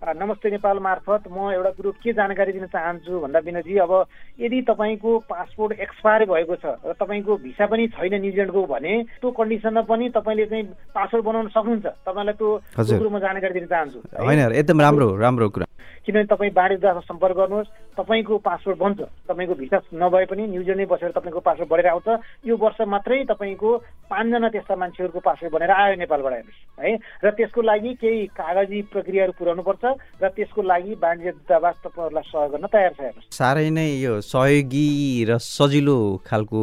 नमस्ते 0.00 0.50
नेपाल 0.50 0.78
मार्फत 0.80 1.28
म 1.28 1.52
एउटा 1.52 1.70
कुरो 1.76 1.90
के 2.00 2.12
जानकारी 2.16 2.52
दिन 2.52 2.66
चाहन्छु 2.72 3.20
भन्दा 3.20 3.38
विनोदजी 3.44 3.76
अब 3.84 3.92
यदि 4.40 4.60
तपाईँको 4.72 5.18
पासपोर्ट 5.28 5.72
एक्सपायर 5.76 6.24
भएको 6.24 6.56
छ 6.56 6.64
र 6.88 6.96
तपाईँको 6.96 7.36
भिसा 7.36 7.66
पनि 7.68 7.86
छैन 8.00 8.14
न्युजिल्यान्डको 8.16 8.64
भने 8.64 8.94
त्यो 9.20 9.28
कन्डिसनमा 9.28 9.82
पनि 9.84 10.08
तपाईँले 10.16 10.46
चाहिँ 10.48 10.64
पासपोर्ट 10.96 11.24
बनाउन 11.24 11.48
सक्नुहुन्छ। 11.52 11.86
तपाईँलाई 12.08 12.32
त्यो 12.32 12.48
कुरो 12.96 13.10
म 13.12 13.18
जानकारी 13.20 13.54
दिन 13.60 13.66
चाहन्छु। 13.68 13.98
होइन 14.24 14.40
एकदम 14.56 14.80
राम्रो 14.80 15.08
राम्रो 15.20 15.48
कुरा। 15.52 15.66
किनभने 16.10 16.26
तपाईँ 16.26 16.50
बाणिज्यसँग 16.50 17.06
सम्पर्क 17.06 17.36
गर्नुहोस्। 17.38 17.70
तपाईँको 17.94 18.34
पासपोर्ट 18.42 18.78
बन्छ 18.78 19.00
तपाईँको 19.30 19.54
भिसा 19.54 19.78
नभए 19.94 20.24
पनि 20.26 20.42
न्युजिल्यान्डमै 20.50 20.86
बसेर 20.90 21.10
तपाईँको 21.14 21.40
पासपोर्ट 21.40 21.70
बढेर 21.70 21.86
आउँछ। 21.86 22.08
यो 22.50 22.54
वर्ष 22.56 22.80
मात्रै 22.82 23.18
तपाईँको 23.30 23.70
पाँचजना 24.10 24.48
त्यस्ता 24.50 24.74
मान्छेहरूको 24.74 25.20
पासपोर्ट 25.22 25.52
बनेर 25.54 25.70
आयो 25.70 25.94
नेपालबाट 26.02 26.32
हेर्नुहोस् 26.34 26.82
है। 26.82 26.90
र 27.22 27.30
त्यसको 27.38 27.60
लागि 27.62 27.92
केही 28.02 28.26
कागजी 28.34 28.78
प्रक्रियाहरू 28.90 29.32
पुऱ्याउनु 29.38 29.62
पर्छ 29.62 29.84
र 30.18 30.24
त्यसको 30.34 30.60
लागि 30.62 30.92
वाणिज्य 30.98 31.30
दूतावास 31.30 31.76
तपाईँहरूलाई 31.84 32.24
सहयोग 32.26 32.50
गर्न 32.50 32.66
तयार 32.66 32.92
छ 32.96 33.00
हेर्नुहोस्। 33.00 33.30
साह्रै 33.30 33.70
नै 33.70 33.88
यो 34.02 34.20
सहयोगी 34.24 34.88
र 35.28 35.38
सजिलो 35.38 35.98
खालको 36.26 36.60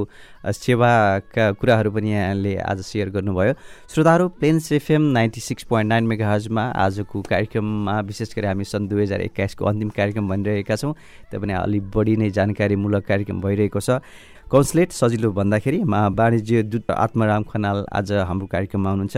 सेवाका 0.47 1.45
कुराहरू 1.59 1.91
पनि 1.91 2.11
यहाँले 2.11 2.53
आज 2.57 2.79
सेयर 2.81 3.09
गर्नुभयो। 3.13 3.53
श्रोताहरू 3.91 4.27
plains 4.39 4.71
FM 4.71 5.03
ninety 5.13 5.41
six 5.41 5.63
point 5.69 5.89
nine 5.89 6.03
mega 6.07 6.27
हजमा 6.33 6.63
आजको 6.75 7.21
कार्यक्रममा 7.21 7.95
विशेष 8.07 8.35
गरी 8.35 8.47
हामी 8.47 8.63
सन् 8.63 8.87
दुई 8.87 9.01
हजार 9.01 9.21
एक्काइसको 9.37 9.65
अन्तिम 9.69 9.89
कार्यक्रम 9.93 10.25
भनिरहेका 10.27 10.75
छौँ। 10.75 10.93
पनि 11.29 11.53
अलिक 11.53 11.83
बढी 11.93 12.15
नै 12.17 12.29
जानकारीमूलक 12.33 13.03
कार्यक्रम 13.05 13.37
भइरहेको 13.41 13.79
छ। 13.79 14.01
कन्सुलेट 14.49 14.91
सजिलो 14.91 15.29
भन्दाखेरि 15.37 15.79
वाणिज्य 15.85 16.63
दूत 16.65 16.89
आत्मराम 16.89 17.43
खनाल 17.45 17.85
आज 17.93 18.11
हाम्रो 18.25 18.47
कार्यक्रममा 18.47 18.89
हुनुहुन्छ। 18.89 19.17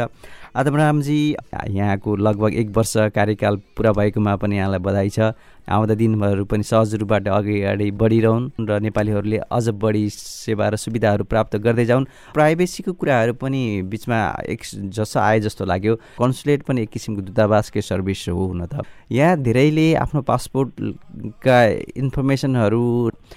आत्मरामजी 0.55 1.19
यहाँको 1.69 2.15
लगभग 2.15 2.53
एक 2.53 2.69
वर्ष 2.75 2.93
कार्यकाल 3.15 3.55
पुरा 3.77 3.91
भएकोमा 3.91 4.35
पनि 4.35 4.57
यहाँलाई 4.57 4.79
बधाई 4.79 5.09
छ। 5.09 5.33
आउँदा 5.69 5.93
दिनहरू 5.93 6.45
पनि 6.49 6.63
सहज 6.63 6.95
रूपबाट 6.95 7.27
अघि 7.29 7.61
अगाडि 7.61 7.89
बढिरहन् 7.93 8.65
र 8.65 8.79
नेपालीहरूले 8.81 9.37
अझ 9.45 9.69
बढी 9.77 10.09
सेवा 10.09 10.69
र 10.69 10.75
सुविधाहरू 10.75 11.23
प्राप्त 11.29 11.55
गर्दै 11.61 11.85
जाउन्। 11.85 12.05
प्राइभेसीको 12.33 12.93
कुराहरू 12.97 13.33
पनि 13.37 13.81
बिचमा 13.85 14.19
एक 14.49 14.61
जसो 14.89 15.19
आए 15.19 15.39
जस्तो 15.39 15.65
लाग्यो। 15.65 15.95
कन्सुलेट 16.17 16.63
पनि 16.65 16.81
एक 16.81 16.89
किसिमको 16.89 17.21
दूतावासकै 17.29 17.81
सर्भिस 17.81 18.29
हो 18.29 18.45
हुन 18.45 18.65
त। 18.65 18.81
यहाँ 19.11 19.37
धेरैले 19.37 19.93
आफ्नो 20.01 20.21
पासपोर्टका 20.25 21.59
इन्फर्मेसनहरू 22.01 22.81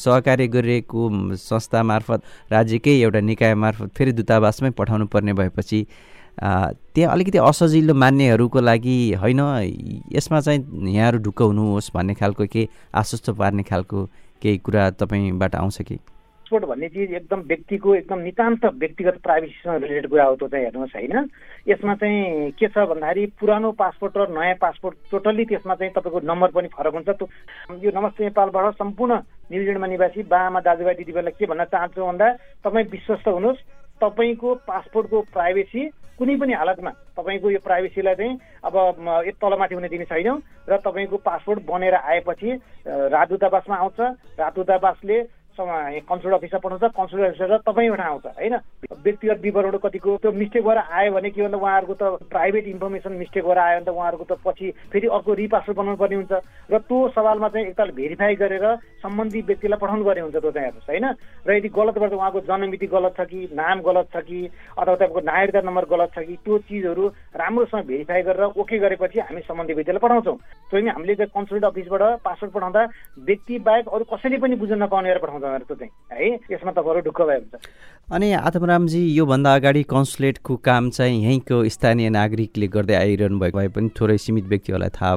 सहकार्य 0.00 0.46
गरिरहेको 0.48 1.36
संस्था 1.36 1.82
मार्फत 1.82 2.22
राज्यकै 2.52 2.96
एउटा 2.96 3.20
निकाय 3.20 3.54
मार्फत 3.54 3.92
फेरि 3.92 4.12
दूतावासमै 4.12 4.70
पठाउनु 4.72 5.06
पर्ने 5.12 5.32
भएपछि 5.36 5.86
त्यहाँ 6.40 7.12
अलिकति 7.12 7.38
असजिलो 7.38 7.94
मान्नेहरूको 7.94 8.60
लागि 8.60 8.96
होइन 9.20 9.40
यसमा 10.12 10.40
चाहिँ 10.40 10.60
यहाँहरू 10.88 11.18
ढुक्क 11.22 11.42
हुनुहोस् 11.42 11.92
भन्ने 11.94 12.14
खालको 12.14 12.46
केही 12.46 12.68
आश्वस्त 12.94 13.30
पार्ने 13.36 13.62
खालको 13.62 14.04
केही 14.42 14.58
कुरा 14.58 14.90
तपाईँबाट 15.00 15.54
आउँछ 15.54 15.82
कि? 15.82 15.98
पासपोर्ट 16.52 16.64
भन्ने 16.68 16.88
चिज 16.88 17.12
एकदम 17.14 17.40
व्यक्तिको 17.48 17.94
एकदम 17.94 18.18
नितान्त 18.20 18.64
व्यक्तिगत 18.64 19.16
प्राइभेसीसँग 19.24 19.82
रिलेटेड 19.82 20.08
कुरा 20.10 20.24
हो 20.24 20.34
त्यो 20.36 20.48
चाहिँ 20.48 20.64
हेर्नुहोस् 20.64 20.96
होइन। 20.96 21.28
यसमा 21.68 21.94
चाहिँ 21.96 22.50
के 22.60 22.68
छ 22.68 22.84
भन्दाखेरि 22.92 23.26
पुरानो 23.40 23.70
पासपोर्ट 23.72 24.16
र 24.16 24.28
नयाँ 24.36 24.60
पासपोर्ट 24.60 24.96
टोटल्ली 25.10 25.44
त्यसमा 25.48 25.74
चाहिँ 25.80 25.92
तपाईँको 25.96 26.20
नम्बर 26.20 26.50
पनि 26.52 26.68
फरक 26.76 26.92
हुन्छ। 26.92 27.08
त्यो 27.08 27.26
यो 27.80 27.90
नमस्ते 27.96 28.24
नेपालबाट 28.24 28.74
सम्पूर्ण 28.76 29.12
न्युजिल्यान्डमा 29.48 29.86
निवासी 29.86 30.22
बाआमा 30.28 30.60
दाजुभाइ 30.60 30.94
दिदीबहिनीलाई 31.00 31.36
के 31.40 31.46
भन्न 31.48 31.64
चाहन्छु 31.72 32.04
भन्दा 32.04 32.28
तपाईँ 32.64 32.86
विश्वस्त 32.92 33.28
हुनुहोस्। 33.28 33.64
तपाईँको 34.02 34.48
पासपोर्टको 34.68 35.20
प्राइभेसी 35.32 35.82
कुनै 36.22 36.38
पनि 36.38 36.54
हालतमा 36.54 36.90
तपाईँको 37.18 37.50
यो 37.50 37.58
प्राइभेसीलाई 37.66 38.14
चाहिँ 38.14 38.38
अब 38.62 38.74
एक 39.26 39.36
तलमाथि 39.42 39.74
हुने 39.74 39.88
दिने 39.90 40.06
छैनौँ। 40.06 40.38
र 40.70 40.72
तपाईँको 40.78 41.16
पासपोर्ट 41.18 41.58
बनेर 41.66 41.94
आएपछि 41.98 42.50
राजदूतावासमा 42.86 43.76
आउँछ। 43.76 43.98
राजदूतावासले 44.38 45.18
कन्सुलर 45.58 46.34
अफिसमा 46.34 46.58
पठाउँछ 46.58 46.92
कन्सुलर 46.96 47.24
अफिसर 47.26 47.56
तपाईँबाट 47.66 48.00
आउँछ 48.00 48.26
होइन? 48.26 48.56
व्यक्तिगत 49.04 49.40
विवरण 49.42 49.76
कतिको 49.78 50.16
त्यो 50.22 50.32
मिस्टेक 50.32 50.64
भएर 50.64 50.78
आयो 50.78 51.12
भने 51.12 51.30
के 51.30 51.42
भन्दा 51.42 51.58
उहाँहरूको 51.58 51.94
त 51.94 52.02
प्राइभेट 52.30 52.66
इन्फर्मेसन 52.68 53.12
मिस्टेक 53.12 53.44
भएर 53.44 53.58
आयो 53.58 53.78
भने 53.78 53.84
त 53.84 53.94
उहाँहरूको 53.94 54.24
त 54.24 54.38
पछि 54.44 54.70
फेरि 54.92 55.06
अर्को 55.08 55.34
रिपासपोर्ट 55.34 55.78
बनाउनु 55.78 55.96
पर्ने 55.96 56.16
हुन्छ। 56.16 56.32
र 56.72 56.78
त्यो 56.78 56.98
सवालमा 57.12 57.48
चाहिँ 57.48 57.66
एकताल 57.66 57.90
भेरिफाई 57.92 58.34
गरेर 58.36 58.66
सम्बन्धी 59.02 59.40
व्यक्तिलाई 59.42 59.78
पठाउनु 59.78 60.04
पर्ने 60.04 60.20
हुन्छ 60.22 60.36
त्यो 60.36 60.50
चाहिँ 60.50 60.66
हेर्नुहोस् 60.66 60.88
होइन? 60.88 61.06
र 61.46 61.50
यदि 61.52 61.68
गलत 61.68 61.98
गर्दा 61.98 62.16
उहाँको 62.16 62.40
जन्ममिति 62.48 62.86
गलत 62.86 63.12
छ 63.18 63.20
कि 63.28 63.40
नाम 63.52 63.80
गलत 63.82 64.06
छ 64.14 64.16
कि 64.22 64.38
अथवा 64.78 64.94
तपाईँको 64.94 65.20
नागरिकता 65.20 65.60
नम्बर 65.68 65.84
गलत 65.92 66.10
छ 66.14 66.18
कि 66.22 66.36
त्यो 66.44 66.58
चिजहरू 66.64 67.04
राम्रोसँग 67.36 67.84
भेरिफाई 67.86 68.22
गरेर 68.22 68.44
ओके 68.56 68.78
गरेपछि 68.78 69.18
हामी 69.20 69.40
सम्बन्धी 69.42 69.74
व्यक्तिलाई 69.74 70.02
पठाउँछौँ। 70.02 70.36
पनि 70.72 70.88
हामीले 70.88 71.14
कन्सुलेट 71.26 71.64
अफिसबाट 71.64 72.02
पासपोर्ट 72.24 72.52
पठाउँदा 72.54 72.82
व्यक्ति 73.26 73.58
बाहेक 73.66 73.88
अरू 73.88 74.04
कसैले 74.12 74.38
पनि 74.38 74.54
बुझ्न 74.56 74.82
नपाउने 74.82 75.14
पठाउँछ। 75.18 75.41
त्यो 75.42 75.74
चाहिँ 75.74 75.90
है? 76.12 76.38
यसमा 76.50 76.72
तपाईँहरू 76.72 77.00
ढुक्क 77.00 77.20
भएको 77.22 77.56
हुन्छ 77.56 77.66
अनि 78.12 78.32
आत्मरामजी 78.32 79.00
योभन्दा 79.14 79.54
अगाडि 79.54 79.82
कन्सुलेटको 79.82 80.56
काम 80.56 80.90
चाहिँ 80.90 81.22
यहीँको 81.22 81.68
स्थानीय 81.68 82.10
नागरिकले 82.10 82.66
गर्दै 82.68 82.94
आइरहनु 82.94 83.38
भएको 83.38 83.58
भए 83.58 83.68
पनि 83.68 83.90
थोरै 84.00 84.18
सीमित 84.18 84.44
व्यक्तिहरूलाई 84.44 84.90
थाहा 84.90 85.16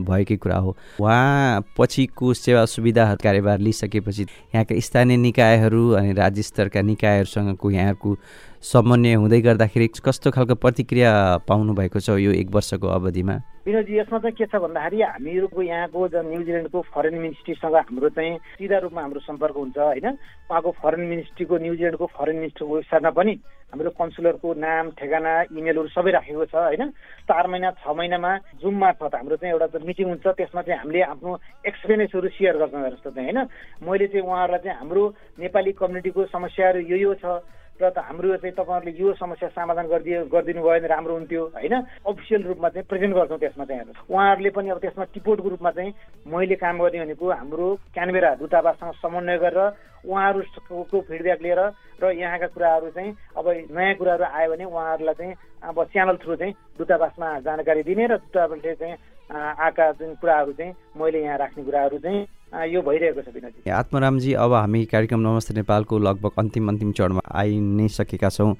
भएकै 0.00 0.36
कुरा 0.36 0.56
हो। 0.56 0.76
उहाँ 1.00 1.64
पछिको 1.78 2.34
सेवा 2.34 2.64
सुविधा 2.64 3.14
कार्यभार 3.14 3.58
लिइसकेपछि 3.58 4.22
यहाँका 4.22 4.80
स्थानीय 4.80 5.16
निकायहरू 5.16 5.90
अनि 5.90 6.12
राज्य 6.12 6.42
स्तरका 6.42 6.82
निकायहरूसँगको 6.82 7.70
यहाँको 7.70 8.16
समन्वय 8.62 9.14
हुँदै 9.18 9.40
गर्दाखेरि 9.42 9.86
कस्तो 10.06 10.30
खालको 10.30 10.54
प्रतिक्रिया 10.54 11.10
पाउनु 11.50 11.74
भएको 11.74 11.98
छ 11.98 12.14
यो 12.22 12.30
एक 12.30 12.54
वर्षको 12.54 12.86
अवधिमा? 12.86 13.34
विनोदजी 13.66 13.98
यसमा 13.98 14.18
चाहिँ 14.22 14.36
के 14.38 14.46
छ 14.46 14.54
भन्दाखेरि 14.62 15.02
हामीहरूको 15.02 15.62
यहाँको 15.62 15.98
न्युजिल्यान्डको 16.06 16.80
फरेन 16.94 17.14
मिनिस्ट्रीसँग 17.18 17.74
हाम्रो 17.74 18.08
चाहिँ 18.14 18.38
सिधा 18.38 18.78
रूपमा 18.86 19.02
हाम्रो 19.02 19.20
सम्पर्क 19.26 19.56
हुन्छ 19.58 19.78
होइन? 19.78 20.06
उहाँको 20.46 20.70
फरेन 20.78 21.02
मिनिस्ट्रीको 21.10 21.58
न्युजिल्यान्डको 21.58 22.06
फरेन 22.06 22.36
मिनिस्ट्रीको 22.38 22.74
वेबसाइटमा 22.74 23.10
पनि 23.10 23.34
हाम्रो 23.74 23.90
कन्सुलरको 23.98 24.48
नाम 24.54 24.84
ठेगाना 24.94 25.32
इमेलहरू 25.58 25.88
सबै 25.90 26.10
राखेको 26.22 26.46
छ 26.46 26.54
होइन? 26.54 26.82
चार 27.26 27.46
महिना 27.50 27.70
छ 27.82 27.90
महिनामा 27.98 28.30
जुम 28.62 28.74
मार्फत 28.78 29.14
हाम्रो 29.18 29.36
चाहिँ 29.42 29.54
एउटा 29.58 29.82
मिटिङ 29.82 30.06
हुन्छ 30.06 30.26
त्यसमा 30.38 30.62
चाहिँ 30.62 30.78
हामीले 30.78 31.02
आफ्नो 31.10 31.30
एक्सपिरियन्सहरू 31.66 32.28
सेयर 32.38 32.54
गर्छौँ 32.62 32.90
जस्तो 32.94 33.10
चाहिँ 33.10 33.26
होइन? 33.26 33.42
मैले 33.82 34.06
चाहिँ 34.06 34.22
उहाँहरूलाई 34.22 34.62
चाहिँ 34.62 34.78
हाम्रो 34.78 35.02
नेपाली 35.42 35.72
कम्युनिटीको 35.82 36.20
समस्याहरू 36.30 36.80
यो 36.86 36.98
यो 37.02 37.14
छ 37.18 37.42
र 37.80 37.88
त 37.88 37.98
हाम्रो 37.98 38.36
चाहिँ 38.36 38.54
तपाईँहरूले 38.54 38.92
यो 38.94 39.12
समस्या 39.14 39.48
समाधान 39.50 39.86
गरिदियो 39.88 40.20
गरिदिनु 40.28 40.60
भयो 40.60 40.76
भने 40.76 40.88
राम्रो 40.88 41.14
हुन्थ्यो 41.14 41.42
होइन? 41.52 41.74
अफिसियल 42.04 42.42
रूपमा 42.44 42.68
चाहिँ 42.68 42.86
प्रेजेन्ट 42.86 43.14
गर्छौँ 43.14 43.38
त्यसमा 43.38 43.64
चाहिँ 43.64 43.82
उहाँहरूले 44.06 44.50
पनि 44.50 44.68
अब 44.70 44.78
त्यसमा 44.78 45.04
टिपोटको 45.10 45.48
रूपमा 45.48 45.70
चाहिँ 45.72 45.92
मैले 46.26 46.54
काम 46.54 46.78
गर्ने 46.78 47.00
भनेको 47.00 47.30
हाम्रो 47.32 47.66
क्यानबेरा 47.90 48.30
दूतावाससँग 48.38 48.92
समन्वय 49.00 49.38
गरेर 49.40 49.58
उहाँहरूको 50.04 51.00
फिडब्याक 51.02 51.40
लिएर 51.42 51.60
र 51.98 52.04
यहाँका 52.12 52.46
कुराहरू 52.48 52.90
चाहिँ 52.90 53.10
अब 53.36 53.46
नयाँ 53.70 53.94
कुराहरू 53.94 54.24
आयो 54.26 54.50
भने 54.50 54.64
उहाँहरूलाई 54.66 55.14
चाहिँ 55.14 55.34
अब 55.64 55.76
च्यानल 55.88 56.16
थ्रु 56.18 56.36
चाहिँ 56.36 56.54
दूतावासमा 56.76 57.28
जानकारी 57.40 57.82
दिने 57.82 58.06
र 58.06 58.16
दूतावासले 58.20 58.74
चाहिँ 58.74 58.96
आएका 59.30 59.90
जुन 59.96 60.14
कुराहरू 60.20 60.52
चाहिँ 60.52 60.72
मैले 60.92 61.22
यहाँ 61.22 61.38
राख्ने 61.38 61.64
कुराहरू 61.64 61.98
चाहिँ 61.98 62.20
यो 62.52 62.80
भइरहेको 62.84 63.22
छ 63.22 63.32
विनोदजी 63.34 63.70
आत्मरामजी 63.72 64.32
अब 64.36 64.52
हामी 64.52 64.84
कार्यक्रम 64.84 65.20
नमस्ते 65.20 65.54
नेपालको 65.54 65.98
लगभग 65.98 66.32
अन्तिम 66.38 66.68
अन्तिम 66.68 66.90
चरणमा 66.92 67.22
आइ 67.32 67.56
नै 67.58 67.88
सकेका 67.88 68.28
छौँ। 68.28 68.52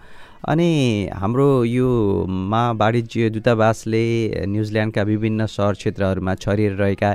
अनि 0.48 0.68
हाम्रो 1.12 1.48
यो 1.64 1.88
मा 2.24 2.62
वाणिज्य 2.72 3.28
दूतावासले 3.30 4.04
न्युजिल्यान्डका 4.48 5.02
विभिन्न 5.12 5.46
सहर 5.46 5.74
क्षेत्रहरूमा 5.76 6.34
छरिएर 6.40 6.72
रहेका 6.80 7.14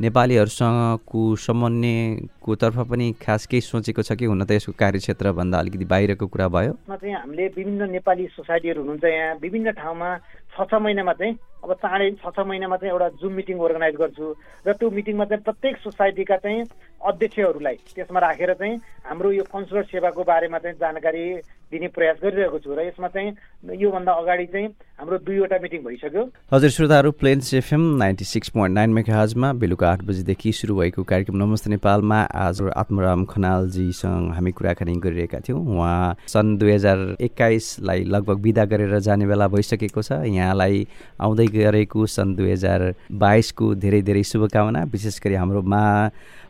नेपालीहरूसँगको 0.00 1.20
समन्वयको 1.48 2.54
तर्फ 2.54 2.78
पनि 2.90 3.12
खास 3.24 3.46
केही 3.48 3.60
सोचेको 3.64 4.02
छ 4.04 4.12
कि 4.12 4.24
हुन 4.28 4.44
त 4.44 4.60
यसको 4.60 4.72
कार्यक्षेत्रभन्दा 4.78 5.58
अलिकति 5.58 5.84
बाहिरको 5.88 6.26
कुरा 6.28 6.48
भयो। 6.48 6.72
चाहिँ 6.92 7.14
हामीले 7.14 7.46
विभिन्न 7.56 7.90
नेपाली 7.90 8.26
सोसाइटीहरू 8.36 8.80
हुनुहुन्छ 8.80 9.04
यहाँ 9.04 9.34
विभिन्न 9.42 9.72
ठाउँमा 9.80 10.16
छ 10.52 10.68
छ 10.68 10.74
महिनामा 10.76 11.12
चाहिँ 11.12 11.34
अब 11.64 11.72
चाँडै 11.82 12.10
छ 12.22 12.30
छ 12.36 12.46
महिनामा 12.46 12.76
चाहिँ 12.76 12.92
एउटा 12.92 13.08
जुम 13.20 13.32
मिटिङ 13.34 13.58
अर्गनाइज 13.58 13.94
गर्छु 13.96 14.26
र 14.66 14.72
त्यो 14.78 14.90
मिटिङमा 14.90 15.24
चाहिँ 15.24 15.42
प्रत्येक 15.42 15.76
सोसाइटीका 15.84 16.36
चाहिँ 16.44 16.64
अध्यक्षहरूलाई 17.00 17.76
त्यसमा 17.94 18.20
राखेर 18.20 18.52
चाहिँ 18.54 18.76
हाम्रो 19.08 19.30
यो 19.32 19.44
कन्सुलर 19.52 19.84
सेवाको 19.90 20.22
बारेमा 20.24 20.58
चाहिँ 20.58 20.76
जानकारी 20.78 21.24
दिने 21.72 21.88
प्रयास 21.94 22.16
गरिरहेको 22.22 22.58
छु 22.58 22.74
र 22.74 22.80
यसमा 22.88 23.08
चाहिँ 23.14 23.76
योभन्दा 23.76 24.12
अगाडि 24.12 24.46
चाहिँ 24.52 24.68
हाम्रो 24.98 25.18
दुईवटा 25.26 25.58
मिटिङ 25.62 25.80
भइसक्यो। 25.84 26.22
हजुर 26.52 26.70
श्रोताहरू 26.70 27.10
plains 27.20 27.52
FM 27.54 27.82
ninety 27.98 28.24
six 28.24 28.48
point 28.56 28.74
nine 28.74 28.90
मेगाजमा 28.98 29.52
बेलुका 29.62 29.90
आठ 29.90 30.02
बजीदेखि 30.08 30.52
सुरु 30.52 30.76
भएको 30.78 31.02
कार्यक्रम 31.04 31.36
नमस्ते 31.42 31.70
नेपालमा 31.70 32.20
आज 32.44 32.62
आत्मराम 32.76 33.24
खनालजीसँग 33.30 34.32
हामी 34.34 34.52
कुराकानी 34.52 34.94
गरिरहेका 35.04 35.40
थियौँ। 35.48 35.60
उहाँ 35.60 36.16
सन् 36.28 36.56
दुई 36.58 36.72
हजार 36.72 36.98
एक्काइसलाई 37.20 38.04
लगभग 38.16 38.40
विदा 38.42 38.64
गरेर 38.72 38.98
जाने 38.98 39.26
बेला 39.26 39.48
भइसकेको 39.54 40.02
छ। 40.02 40.24
यहाँलाई 40.24 40.86
आउँदै 41.20 41.46
गरेको 41.50 42.06
सन् 42.06 42.34
दुई 42.36 42.50
हजार 42.52 42.82
बाइसको 43.12 43.74
धेरै 43.74 44.00
धेरै 44.02 44.22
शुभकामना 44.22 44.82
विशेष 44.92 45.20
गरी 45.24 45.34
हाम्रो 45.34 45.62
मा 45.62 45.82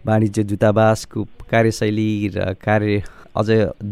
वाणिज्य 0.07 0.43
दूतावासको 0.45 1.25
कार्यशैली 1.51 2.11
र 2.37 2.53
कार्य 2.65 3.03
अझ 3.37 3.49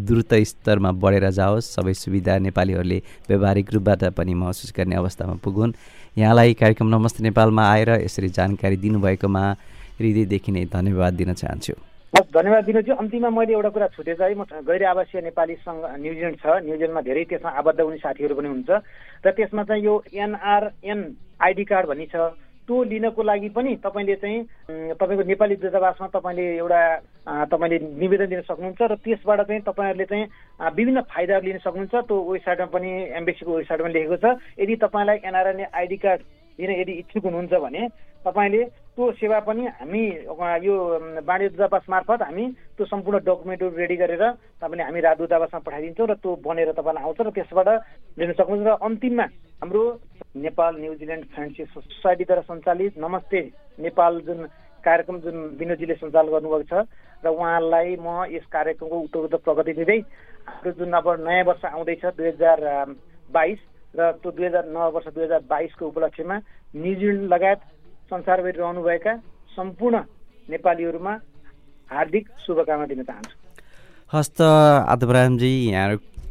द्रुत 0.07 0.35
स्तरमा 0.51 0.90
बढेर 1.03 1.31
जाओस्। 1.31 1.71
सबै 1.75 1.95
सुविधा 1.95 2.38
नेपालीहरूले 2.47 2.99
व्यावहारिक 3.29 3.73
रूपबाट 3.75 4.05
पनि 4.16 4.35
महसुस 4.35 4.73
गर्ने 4.77 4.97
अवस्थामा 4.97 5.35
पुगुन्। 5.45 5.73
यहाँलाई 6.19 6.55
कार्यक्रम 6.55 6.88
नमस्ते 6.95 7.23
नेपालमा 7.23 7.64
आएर 7.73 7.90
यसरी 8.03 8.29
जानकारी 8.38 8.77
दिनुभएकोमा 8.77 9.45
हृदयदेखि 10.01 10.51
नै 10.53 10.64
धन्यवाद 10.73 11.12
दिन 11.14 11.33
चाहन्छु। 11.35 11.75
हस् 12.14 12.31
धन्यवाद 12.31 12.64
दिनुहोस् 12.64 12.99
अन्तिममा 13.03 13.31
मैले 13.35 13.53
एउटा 13.53 13.71
कुरा 13.75 13.87
छुटेछ 13.90 14.21
है। 14.21 14.35
म 14.38 14.47
गैर 14.62 14.83
आवासीय 14.87 15.21
नेपाली 15.27 15.55
सङ्घ 15.59 15.83
न्युजिल्यान्ड 15.99 16.38
छ। 16.38 16.47
न्युजिल्यान्डमा 16.62 17.03
धेरै 17.03 17.25
त्यसमा 17.27 17.51
आबद्ध 17.51 17.81
हुने 17.83 17.99
साथीहरू 17.99 18.35
पनि 18.38 18.49
हुन्छ। 18.49 18.71
र 19.27 19.31
त्यसमा 19.35 19.62
चाहिँ 19.66 19.83
यो 19.83 19.95
एनआरएन 20.14 21.01
आइडी 21.42 21.64
कार्ड 21.66 21.87
भन्ने 21.90 22.07
छ 22.07 22.16
त्यो 22.66 22.83
लिनको 22.83 23.23
लागि 23.23 23.49
पनि 23.51 23.71
तपाईँले 23.83 24.14
चाहिँ 24.23 24.38
तपाईँको 24.95 25.23
नेपाली 25.35 25.55
दूतावासमा 25.66 26.07
तपाईँले 26.14 26.47
एउटा 26.62 26.81
तपाईँले 27.51 27.79
निवेदन 27.99 28.29
दिन 28.31 28.40
सक्नुहुन्छ 28.47 28.81
र 28.87 28.95
त्यसबाट 29.03 29.40
चाहिँ 29.51 29.62
तपाईँहरूले 29.66 30.07
चाहिँ 30.07 30.25
विभिन्न 30.79 31.01
फाइदाहरू 31.11 31.47
लिन 31.47 31.59
सक्नुहुन्छ। 31.59 31.95
त्यो 32.07 32.16
वेबसाइटमा 32.23 32.66
पनि 32.71 32.90
एम्बेसीको 33.19 33.51
वेबसाइटमा 33.51 33.88
लेखेको 33.90 34.16
छ। 34.23 34.27
यदि 34.62 34.75
तपाईँलाई 34.79 35.19
एनआरएनए 35.27 35.66
आइडी 35.75 35.97
कार्ड 36.07 36.21
लिन 36.59 36.71
यदि 36.81 36.92
इच्छुक 37.03 37.25
हुनुहुन्छ 37.27 37.55
भने 37.66 37.83
तपाईँले 38.27 38.62
त्यो 38.97 39.13
सेवा 39.13 39.39
पनि 39.43 39.67
हामी 39.77 40.03
यो 40.63 40.75
वाणिज्य 41.21 41.49
दूतावास 41.51 41.85
मार्फत 41.87 42.23
हामी 42.23 42.45
त्यो 42.73 42.85
सम्पूर्ण 42.87 43.19
डकुमेन्टहरू 43.23 43.77
रेडी 43.77 43.97
गरेर 43.97 44.25
तपाईँले 44.57 44.83
हामी 44.83 45.01
राज 45.03 45.17
दूतावासमा 45.19 45.61
पठाइदिन्छौँ 45.61 46.07
र 46.07 46.15
त्यो 46.17 46.33
बनेर 46.41 46.73
तपाईँलाई 46.73 47.05
आउँछ 47.05 47.21
र 47.21 47.31
त्यसबाट 47.31 47.69
लिन 48.17 48.33
सक्नुहुन्छ 48.33 48.65
र 48.65 48.73
अन्तिममा 48.81 49.27
हाम्रो 49.61 49.83
नेपाल 50.39 50.73
न्युजिल्यान्ड 50.79 51.25
फ्रेन्डसिप 51.29 51.69
सोसाइटीद्वारा 51.69 52.43
सञ्चालित 52.43 52.97
नमस्ते 52.97 53.41
नेपाल 53.79 54.13
जुन 54.23 54.41
कार्यक्रम 54.85 55.17
जुन 55.21 55.37
विनोदजीले 55.61 55.95
सञ्चालन 55.97 56.33
गर्नुभएको 56.33 56.65
छ 56.65 56.89
र 57.23 57.29
उहाँलाई 57.29 57.97
म 57.99 58.25
यस 58.33 58.49
कार्यक्रमको 58.49 58.97
उत्तरोत्त 59.03 59.45
प्रगति 59.45 59.73
दिँदै 59.75 60.01
हाम्रो 60.49 60.73
जुन 60.75 60.93
अब 60.95 61.09
नयाँ 61.21 61.45
वर्ष 61.45 61.65
आउँदैछ 61.67 62.05
दुई 62.17 62.29
हजार 62.31 62.65
बाइस 63.29 63.61
र 63.95 64.13
त्यो 64.17 64.31
दुई 64.33 64.47
हजार 64.47 64.65
नौ 64.73 64.91
वर्ष 64.91 65.13
दुई 65.13 65.25
हजार 65.25 65.41
बाइसको 65.47 65.87
उपलक्ष्यमा 65.87 66.37
न्युजिल्यान्ड 66.75 67.33
लगायत 67.33 67.61
संसारभरि 68.11 68.59
रहनुभएका 68.59 69.14
सम्पूर्ण 69.57 69.97
नेपालीहरूमा 70.49 71.14
हार्दिक 71.90 72.29
शुभकामना 72.47 72.87
दिन 72.87 73.03
चाहन्छु। 73.03 73.37
हस्त 74.12 74.40
आदबरामजी 74.95 75.53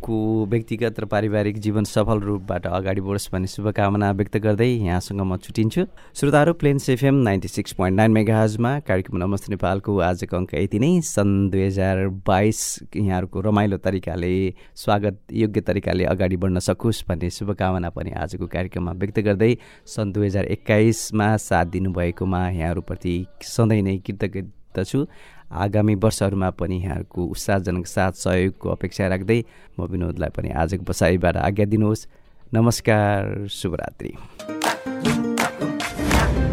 यहाँको 0.05 0.45
व्यक्तिगत 0.45 0.99
र 0.99 1.05
पारिवारिक 1.05 1.57
जीवन 1.59 1.83
सफल 1.83 2.19
रूपबाट 2.21 2.65
अगाडि 2.67 3.01
बढोस् 3.01 3.29
भन्ने 3.33 3.47
शुभकामना 3.47 4.11
व्यक्त 4.13 4.37
गर्दै 4.37 4.69
यहाँसँग 4.85 5.21
म 5.21 5.37
छुटिन्छु। 5.41 5.85
श्रोताहरू 6.13 6.53
plains 6.53 6.89
FM 6.89 7.15
ninety 7.25 7.47
six 7.47 7.73
point 7.73 7.97
nine 7.97 8.11
मेगाजमा 8.13 8.71
कार्यक्रम 8.85 9.17
नमस्ते 9.17 9.49
नेपालको 9.49 9.97
आजको 9.99 10.37
अङ्क 10.37 10.53
यति 10.53 10.79
नै। 10.79 11.01
सन् 11.01 11.49
दुई 11.49 11.65
हजार 11.65 11.97
बाइस 12.21 12.61
यहाँहरूको 12.95 13.41
रमाइलो 13.41 13.77
तरिकाले 13.81 14.33
स्वागत 14.77 15.17
योग्य 15.33 15.61
तरिकाले 15.65 16.05
अगाडि 16.05 16.37
बढ्न 16.37 16.59
सकोस् 16.61 17.03
भन्ने 17.09 17.29
शुभकामना 17.31 17.89
पनि 17.89 18.11
आजको 18.13 18.45
कार्यक्रममा 18.45 18.91
व्यक्त 19.01 19.19
गर्दै 19.25 19.53
सन् 19.89 20.13
दुई 20.13 20.25
हजार 20.25 20.45
एक्काइसमा 20.53 21.35
साथ 21.41 21.65
दिनुभएकोमा 21.73 22.49
यहाँहरूप्रति 22.51 23.15
सधैँ 23.41 23.81
नै 23.81 23.97
कृतज्ञता 24.05 24.83
छु। 24.83 25.07
आगामी 25.51 25.95
वर्षहरूमा 25.95 26.49
पनि 26.49 26.77
यहाँहरूको 26.77 27.21
उत्साहजनक 27.25 27.87
साथ 27.87 28.11
सहयोगको 28.17 28.69
अपेक्षा 28.69 29.07
राख्दै 29.07 29.39
म 29.79 29.85
विनोदलाई 29.85 30.29
पनि 30.35 30.49
आजको 30.51 30.83
बसाइबाट 30.83 31.37
आज्ञा 31.37 31.65
दिनुहोस्। 31.65 32.07
नमस्कार 32.53 33.47
शुभरात्रि। 33.51 34.13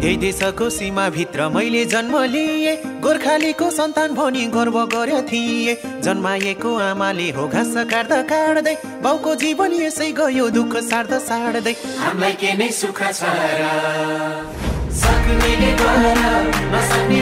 यही 0.03 0.17
देशको 0.17 0.69
सीमाभित्र 0.69 1.47
मैले 1.49 1.83
जन्म 1.85 2.15
लिएँ। 2.31 2.75
गोर्खालीको 3.01 3.69
सन्तान 3.71 4.13
भनी 4.15 4.45
गर्व 4.51 4.77
गर्यो 4.85 5.21
थिएँ। 5.31 5.75
जन्माएको 6.03 6.75
आमाले 6.77 7.29
हो 7.31 7.47
घाँस 7.47 7.73
काट्दा 7.91 8.21
काट्दै 8.27 8.75
बाउको 9.03 9.35
जीवन 9.35 9.71
यसै 9.79 10.11
गयो 10.11 10.49
दुःख 10.49 10.75
सार्दा 10.83 11.19
सार्दै 11.19 11.75
हामीलाई 12.03 12.33
के 12.35 12.51
नै 12.59 12.69
सुख 12.71 12.99
छ 12.99 13.23
सक्नेले 14.93 15.71
नसक्ने 16.73 17.21